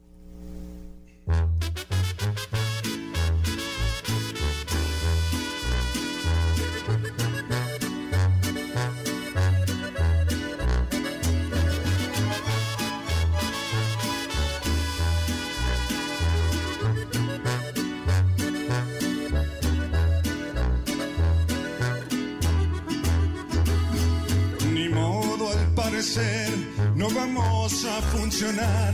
[26.96, 28.94] No vamos a funcionar.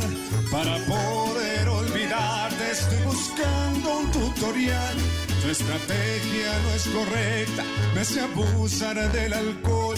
[0.52, 4.96] Para poder olvidarte estoy buscando un tutorial.
[5.42, 9.96] Tu estrategia no es correcta, me hace abusar del alcohol.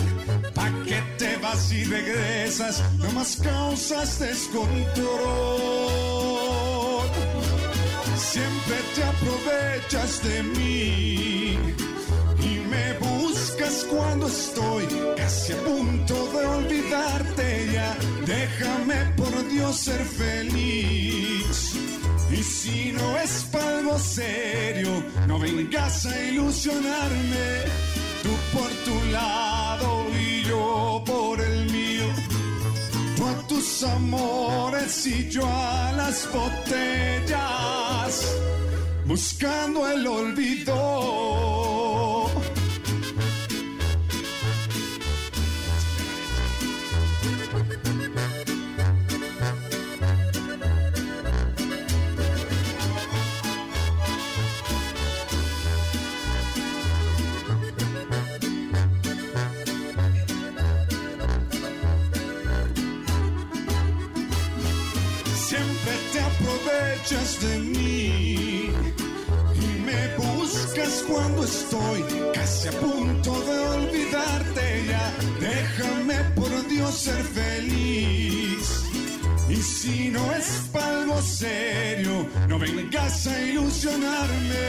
[0.53, 2.83] ¿Pa' qué te vas y regresas?
[2.99, 4.69] No más causas descontrol.
[8.17, 11.57] Siempre te aprovechas de mí
[12.39, 13.28] y me buscas
[13.89, 17.95] cuando estoy casi a punto de olvidarte ya.
[18.25, 21.75] Déjame por Dios ser feliz.
[22.31, 27.63] Y si no es para algo serio, no vengas a ilusionarme.
[28.23, 32.05] Tú por tu lado y yo por el mío.
[33.15, 38.13] Tú a tus amores y yo a las botellas,
[39.05, 41.58] buscando el olvido.
[67.41, 68.71] De mí
[69.55, 75.13] y me buscas cuando estoy casi a punto de olvidarte ya.
[75.39, 78.83] Déjame por Dios ser feliz.
[79.49, 84.65] Y si no es para algo serio, no vengas a ilusionarme.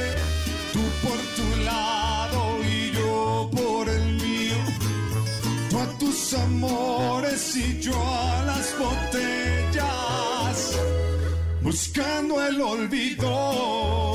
[0.72, 4.56] Tú por tu lado y yo por el mío.
[5.70, 9.49] Tú a tus amores y yo a las botellas,
[11.70, 14.09] buscando el olvido.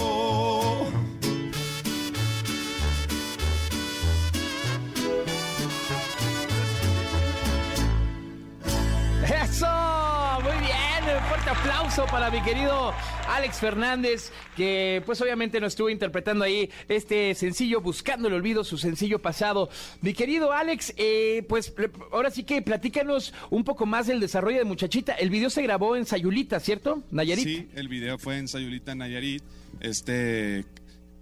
[11.66, 12.94] Aplauso para mi querido
[13.28, 18.78] Alex Fernández, que pues obviamente nos estuvo interpretando ahí este sencillo, Buscando el Olvido, su
[18.78, 19.70] sencillo pasado.
[20.02, 21.74] Mi querido Alex, eh, pues
[22.12, 25.14] ahora sí que platícanos un poco más del desarrollo de Muchachita.
[25.14, 27.02] El video se grabó en Sayulita, ¿cierto?
[27.10, 27.44] Nayarit.
[27.44, 29.42] Sí, el video fue en Sayulita, Nayarit.
[29.80, 30.66] Este,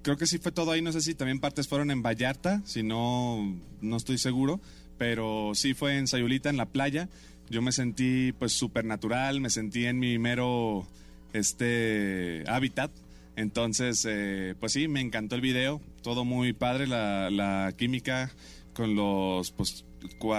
[0.02, 0.82] creo que sí fue todo ahí.
[0.82, 4.60] No sé si también partes fueron en Vallarta, si no, no estoy seguro.
[4.98, 7.08] Pero sí fue en Sayulita, en la playa.
[7.50, 10.88] Yo me sentí pues súper natural, me sentí en mi mero
[11.34, 12.92] este, hábitat.
[13.36, 15.82] Entonces, eh, pues sí, me encantó el video.
[16.02, 18.32] Todo muy padre, la, la química
[18.74, 19.86] con los, pues,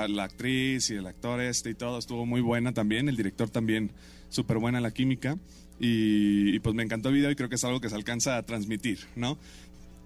[0.09, 3.09] la actriz y el actor este y todo estuvo muy buena también.
[3.09, 3.93] El director también,
[4.29, 5.39] súper buena la química.
[5.81, 8.43] Y, pues me encantó el video y creo que es algo que se alcanza a
[8.43, 9.39] transmitir, ¿no?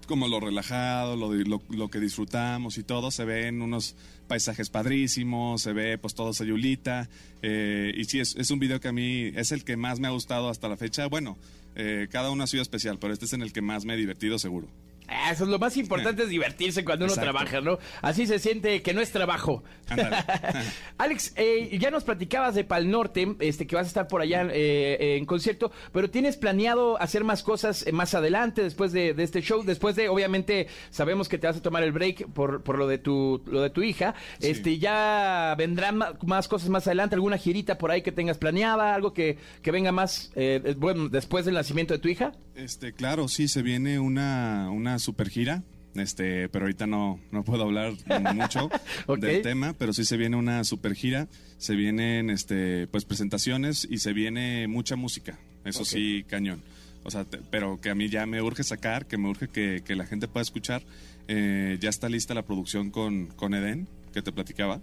[0.09, 3.95] Como lo relajado, lo, lo, lo que disfrutamos y todo, se ven unos
[4.27, 7.07] paisajes padrísimos, se ve pues todo Sayulita.
[7.43, 10.07] eh, y sí, es, es un video que a mí es el que más me
[10.07, 11.05] ha gustado hasta la fecha.
[11.05, 11.37] Bueno,
[11.75, 13.97] eh, cada uno ha sido especial, pero este es en el que más me he
[13.97, 14.67] divertido seguro.
[15.11, 17.31] Ah, Eso es lo más importante, es divertirse cuando uno Exacto.
[17.31, 17.79] trabaja, ¿no?
[18.01, 19.63] Así se siente que no es trabajo.
[20.97, 24.47] Alex, eh, ya nos platicabas de Pal Norte, este, que vas a estar por allá
[24.51, 29.23] eh, en concierto, pero ¿tienes planeado hacer más cosas eh, más adelante, después de, de
[29.23, 29.63] este show?
[29.63, 32.97] Después de, obviamente, sabemos que te vas a tomar el break por, por lo de
[32.97, 34.13] tu lo de tu hija.
[34.41, 37.15] Este, ¿Ya vendrán más cosas más adelante?
[37.15, 38.93] ¿Alguna girita por ahí que tengas planeada?
[38.93, 42.33] ¿Algo que, que venga más, eh, eh, bueno, después del nacimiento de tu hija?
[42.63, 45.63] Este, claro, sí, se viene una, una super gira.
[45.95, 47.93] Este, pero ahorita no, no puedo hablar
[48.35, 48.69] mucho
[49.19, 53.97] del tema, pero sí se viene una super gira, se vienen este, pues presentaciones y
[53.97, 55.39] se viene mucha música.
[55.65, 56.61] Eso sí, cañón.
[57.03, 59.81] O sea, te- pero que a mí ya me urge sacar, que me urge que,
[59.83, 60.83] que la gente pueda escuchar.
[61.27, 64.79] Eh, ya está lista la producción con, con Eden, que te platicaba.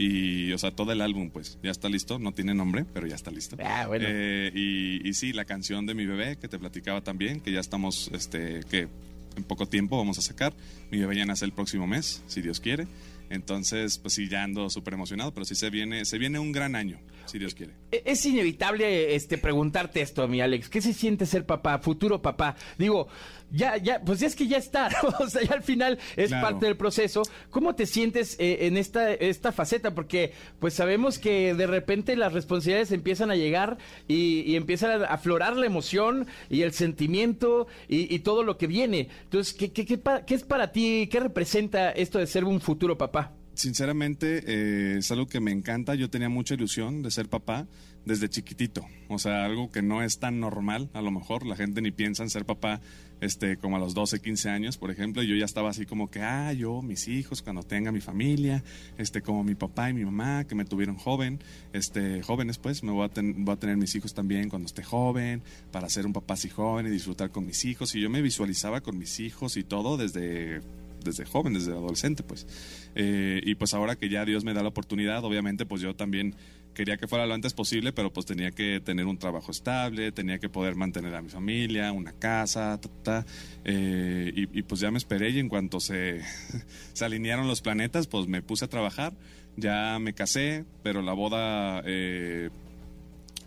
[0.00, 2.18] Y, o sea, todo el álbum, pues, ya está listo.
[2.20, 3.56] No tiene nombre, pero ya está listo.
[3.62, 4.06] Ah, bueno.
[4.08, 7.60] Eh, y, y sí, la canción de mi bebé, que te platicaba también, que ya
[7.60, 8.88] estamos, este, que
[9.36, 10.54] en poco tiempo vamos a sacar.
[10.92, 12.86] Mi bebé ya nace el próximo mes, si Dios quiere.
[13.30, 16.74] Entonces, pues sí, ya ando súper emocionado, pero sí se viene, se viene un gran
[16.74, 17.74] año, si Dios quiere.
[17.92, 20.70] E- Es inevitable este preguntarte esto, mi Alex.
[20.70, 22.56] ¿Qué se siente ser papá, futuro papá?
[22.78, 23.06] Digo,
[23.50, 25.24] ya, ya, pues es que ya está, ¿no?
[25.24, 26.46] o sea, ya al final es Claro.
[26.46, 27.22] parte del proceso.
[27.50, 29.94] ¿Cómo te sientes eh, en esta, esta faceta?
[29.94, 35.06] Porque, pues sabemos que de repente las responsabilidades empiezan a llegar y, y empiezan a
[35.06, 39.08] aflorar la emoción y el sentimiento y, y todo lo que viene.
[39.24, 41.08] Entonces, ¿qué, qué, qué qué es para ti?
[41.10, 43.32] ¿Qué representa esto de ser un futuro papá?
[43.58, 45.96] Sinceramente, eh, es algo que me encanta.
[45.96, 47.66] Yo tenía mucha ilusión de ser papá
[48.04, 48.86] desde chiquitito.
[49.08, 51.44] O sea, algo que no es tan normal, a lo mejor.
[51.44, 52.80] La gente ni piensa en ser papá
[53.20, 55.24] este, como a los 12, 15 años, por ejemplo.
[55.24, 58.62] Y yo ya estaba así como que, ah, yo, mis hijos, cuando tenga mi familia,
[58.96, 61.40] este, como mi papá y mi mamá, que me tuvieron joven,
[61.72, 65.42] este, jóvenes, pues, me voy a, voy a tener mis hijos también cuando esté joven,
[65.72, 67.92] para ser un papá así joven y disfrutar con mis hijos.
[67.96, 70.60] Y yo me visualizaba con mis hijos y todo desde
[71.04, 72.46] desde joven, desde adolescente, pues.
[72.94, 76.34] Eh, y pues ahora que ya Dios me da la oportunidad, obviamente, pues yo también
[76.74, 80.38] quería que fuera lo antes posible, pero pues tenía que tener un trabajo estable, tenía
[80.38, 83.26] que poder mantener a mi familia, una casa, ta, ta.
[83.64, 86.20] Eh, y, pues ya me esperé y en cuanto se,
[86.92, 89.12] se alinearon los planetas, pues me puse a trabajar,
[89.56, 91.82] ya me casé, pero la boda...
[91.84, 92.50] eh,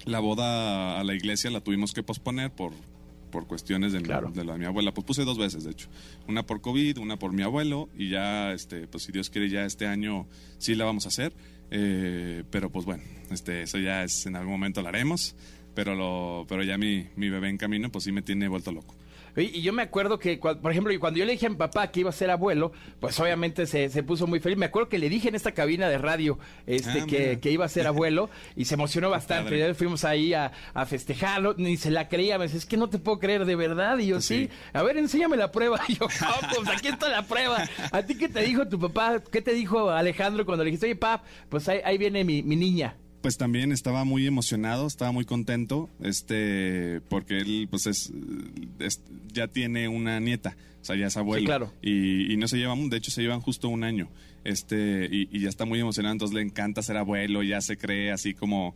[0.05, 2.73] la boda a la iglesia la tuvimos que posponer por,
[3.31, 4.29] por cuestiones de, mi- Claro.
[4.29, 4.93] de la de mi abuela.
[4.93, 5.87] Pues puse dos veces, de hecho.
[6.27, 7.89] Una por COVID, una por mi abuelo.
[7.97, 10.27] Y ya, este, pues si Dios quiere, ya este año
[10.59, 11.33] sí la vamos a hacer.
[11.71, 13.01] Eh, pero pues bueno,
[13.31, 15.35] este, eso ya es, en algún momento lo haremos.
[15.73, 18.93] Pero, lo, pero ya mi, mi bebé en camino, pues sí me tiene vuelto loco.
[19.37, 22.01] Y yo me acuerdo que, por ejemplo, cuando yo le dije a mi papá que
[22.01, 24.57] iba a ser abuelo, pues obviamente se, se puso muy feliz.
[24.57, 27.65] Me acuerdo que le dije en esta cabina de radio este, Ah, que, que iba
[27.65, 29.57] a ser abuelo y se emocionó bastante.
[29.57, 32.37] Ya fuimos ahí a, a festejarlo, ni se la creía.
[32.37, 33.97] Me dice, es que no te puedo creer de verdad.
[33.99, 34.47] Y yo, Pues sí.
[34.47, 34.49] sí.
[34.73, 35.79] a ver, enséñame la prueba.
[35.87, 36.63] Y yo, "¿Cómo?
[36.65, 37.63] pues aquí está la prueba.
[37.91, 39.21] ¿A ti qué te dijo tu papá?
[39.31, 42.55] ¿Qué te dijo Alejandro cuando le dijiste, oye, pap, pues ahí, ahí viene mi, mi
[42.55, 42.95] niña?
[43.21, 48.11] Pues también estaba muy emocionado, estaba muy contento, este, porque él, pues es,
[48.79, 49.01] es-
[49.31, 51.41] ya tiene una nieta, o sea, ya es abuelo.
[51.41, 51.73] Sí, claro.
[51.83, 54.09] Y, y no se llevan, de hecho se llevan justo un año,
[54.43, 58.11] este, y, y ya está muy emocionado, entonces le encanta ser abuelo, ya se cree
[58.11, 58.73] así como,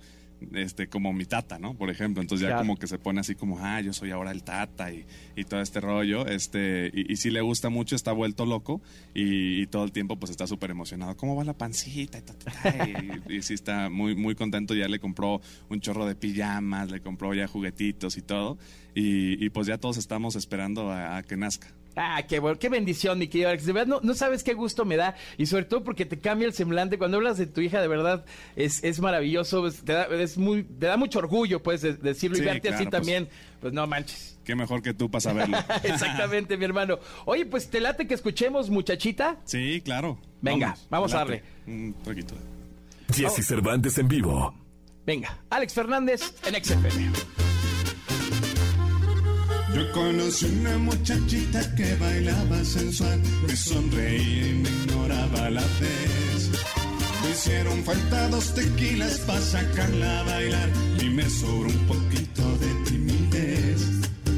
[0.53, 1.73] este, como mi tata, ¿no?
[1.75, 2.61] Por ejemplo, entonces ya Claro.
[2.63, 5.05] como que se pone así como, ah, yo soy ahora el tata y,
[5.35, 8.81] y todo este rollo, este, y, y sí le gusta mucho, está vuelto loco
[9.13, 12.17] y, y todo el tiempo pues está súper emocionado, ¿cómo va la pancita?
[12.19, 15.79] Y, ta, ta, ta, y- y sí está muy, muy contento, ya le compró un
[15.79, 18.57] chorro de pijamas, le compró ya juguetitos y todo,
[18.93, 21.67] y, y pues ya todos estamos esperando a- a que nazca.
[21.95, 23.65] Ah, qué bueno, qué bendición, mi querido Alex.
[23.65, 25.15] De verdad, no, no sabes qué gusto me da.
[25.37, 26.97] Y sobre todo porque te cambia el semblante.
[26.97, 28.25] Cuando hablas de tu hija, de verdad,
[28.55, 29.65] es, es maravilloso.
[29.67, 32.37] es- te, da, es muy, te da mucho orgullo, pues, de- decirlo.
[32.37, 32.91] y verte así pues.
[32.91, 33.29] también.
[33.61, 34.37] Pues no manches.
[34.43, 35.57] Qué mejor que tú para saberlo.
[35.83, 36.99] Exactamente, mi hermano.
[37.25, 39.37] Oye, pues, ¿te late que escuchemos, muchachita?
[39.45, 40.19] Sí, claro.
[40.41, 41.43] Venga, vamos a late.
[41.65, 41.95] Un.
[43.13, 44.53] Jesse Cervantes en vivo.
[45.05, 47.44] Venga, Alex Fernández en XFM.
[49.75, 56.49] Yo conocí una muchachita que bailaba sensual, me sonreía y me ignoraba la vez.
[57.21, 60.69] Me hicieron falta dos tequilas para sacarla a bailar
[61.03, 63.81] y me sobró un poquito de timidez.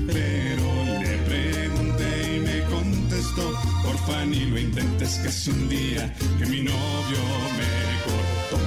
[0.07, 0.67] Pero
[1.03, 6.61] le pregunté y me contestó, porfa ni lo intentes que es un día que mi
[6.61, 7.21] novio
[7.59, 8.57] me cortó.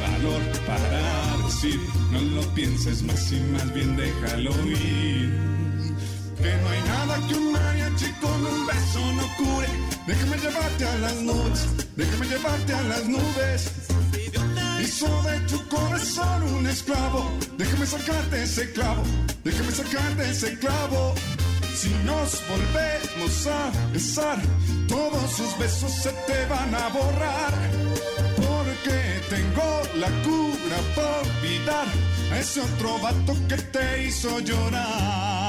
[0.00, 1.78] Valor para decir,
[2.10, 5.67] no lo pienses más y más bien déjalo ir.
[6.42, 9.68] Que no hay nada que un mariachi con un beso no cure.
[10.06, 11.66] Déjame llevarte a las nubes,
[11.96, 13.70] déjame llevarte a las nubes.
[14.80, 17.30] Hizo de tu corazón un esclavo.
[17.56, 19.02] Déjame sacarte ese clavo,
[19.42, 21.14] déjame sacarte ese clavo.
[21.74, 24.38] Si nos volvemos a besar,
[24.88, 27.54] todos sus besos se te van a borrar.
[28.36, 31.86] Porque tengo la cura para olvidar
[32.32, 35.47] a ese otro vato que te hizo llorar.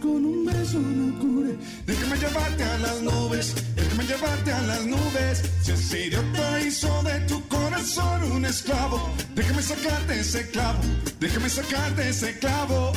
[0.00, 1.56] Con un beso no cure.
[1.86, 5.42] Déjame llevarte a las nubes, déjame llevarte a las nubes.
[5.62, 10.78] Si ese idiota hizo de tu corazón un esclavo, déjame sacarte ese clavo,
[11.20, 12.92] déjame sacarte ese clavo.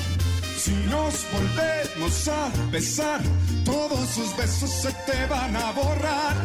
[0.57, 3.21] Si nos volvemos a besar,
[3.63, 6.35] todos sus besos se te van a borrar.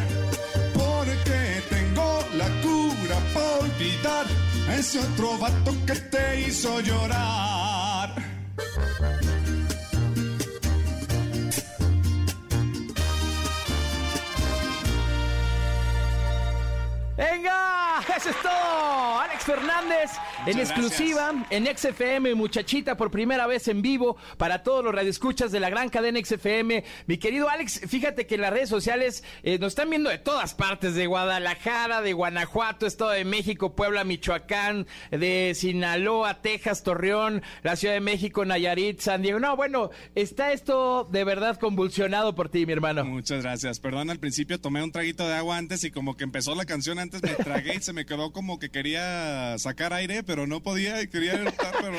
[0.73, 4.25] Porque tengo la cura para olvidar
[4.69, 7.74] a ese otro vato que te hizo llorar.
[19.45, 20.09] Fernández
[20.47, 25.59] en exclusiva en XFM, muchachita, por primera vez en vivo para todos los radioescuchas de
[25.59, 26.83] la gran cadena XFM.
[27.05, 30.55] Mi querido Alex, fíjate que en las redes sociales eh, nos están viendo de todas
[30.55, 37.75] partes, de Guadalajara, de Guanajuato, Estado de México, Puebla, Michoacán, de Sinaloa, Texas, Torreón, la
[37.75, 39.39] Ciudad de México, Nayarit, San Diego.
[39.39, 43.05] No, bueno, está esto de verdad convulsionado por ti, mi hermano.
[43.05, 43.79] Muchas gracias.
[43.79, 46.97] Perdón, al principio tomé un traguito de agua antes y como que empezó la canción
[46.97, 51.01] antes me tragué y se me quedó como que quería sacar aire, pero no podía
[51.01, 51.97] y quería eructar, pero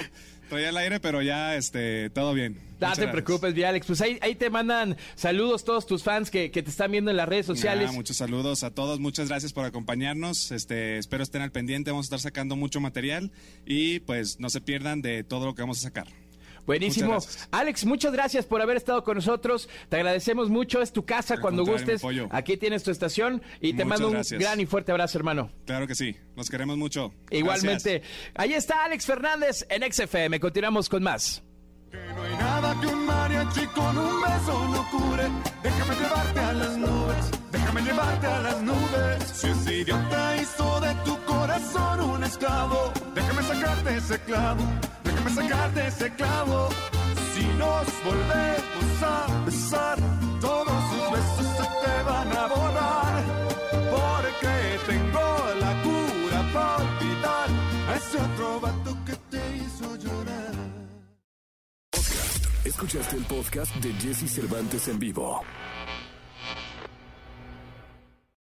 [0.48, 2.58] traía el aire, pero ya este todo bien.
[2.80, 3.86] No te preocupes, vi Alex.
[3.86, 7.16] Pues ahí, ahí te mandan saludos todos tus fans que, que te están viendo en
[7.16, 7.86] las redes sociales.
[7.86, 10.52] Nada, muchos saludos a todos, muchas gracias por acompañarnos.
[10.52, 13.32] Este, espero estén al pendiente, vamos a estar sacando mucho material
[13.64, 16.06] y pues no se pierdan de todo lo que vamos a sacar.
[16.66, 17.12] Buenísimo.
[17.14, 17.48] Muchas gracias.
[17.52, 19.68] Alex, muchas gracias por haber estado con nosotros.
[19.88, 20.82] Te agradecemos mucho.
[20.82, 22.02] Es tu casa Al cuando gustes.
[22.30, 24.40] Aquí tienes tu estación y te Muchas mando un gracias.
[24.40, 25.50] gran y fuerte abrazo, hermano.
[25.64, 27.14] Claro que sí, los queremos mucho.
[27.30, 28.02] Igualmente.
[28.34, 30.40] Ahí está Alex Fernández en XFM.
[30.40, 31.42] Continuamos con más.
[31.92, 35.24] No hay nada que un mariachi con un beso no cure.
[35.62, 39.24] Déjame llevarte a las nubes, déjame llevarte a las nubes.
[39.32, 44.62] Si ese idiota hizo de tu corazón un esclavo, déjame sacarte ese clavo,
[45.26, 46.68] déjame sacarte ese clavo.
[47.34, 49.98] Si nos volvemos a besar,
[50.40, 53.24] todos sus besos se te van a borrar.
[53.90, 55.26] Porque tengo
[55.60, 57.48] la cura para olvidar
[57.88, 60.54] a ese otro vato que te hizo llorar.
[62.64, 65.42] Escuchaste el podcast de Jesse Cervantes en vivo.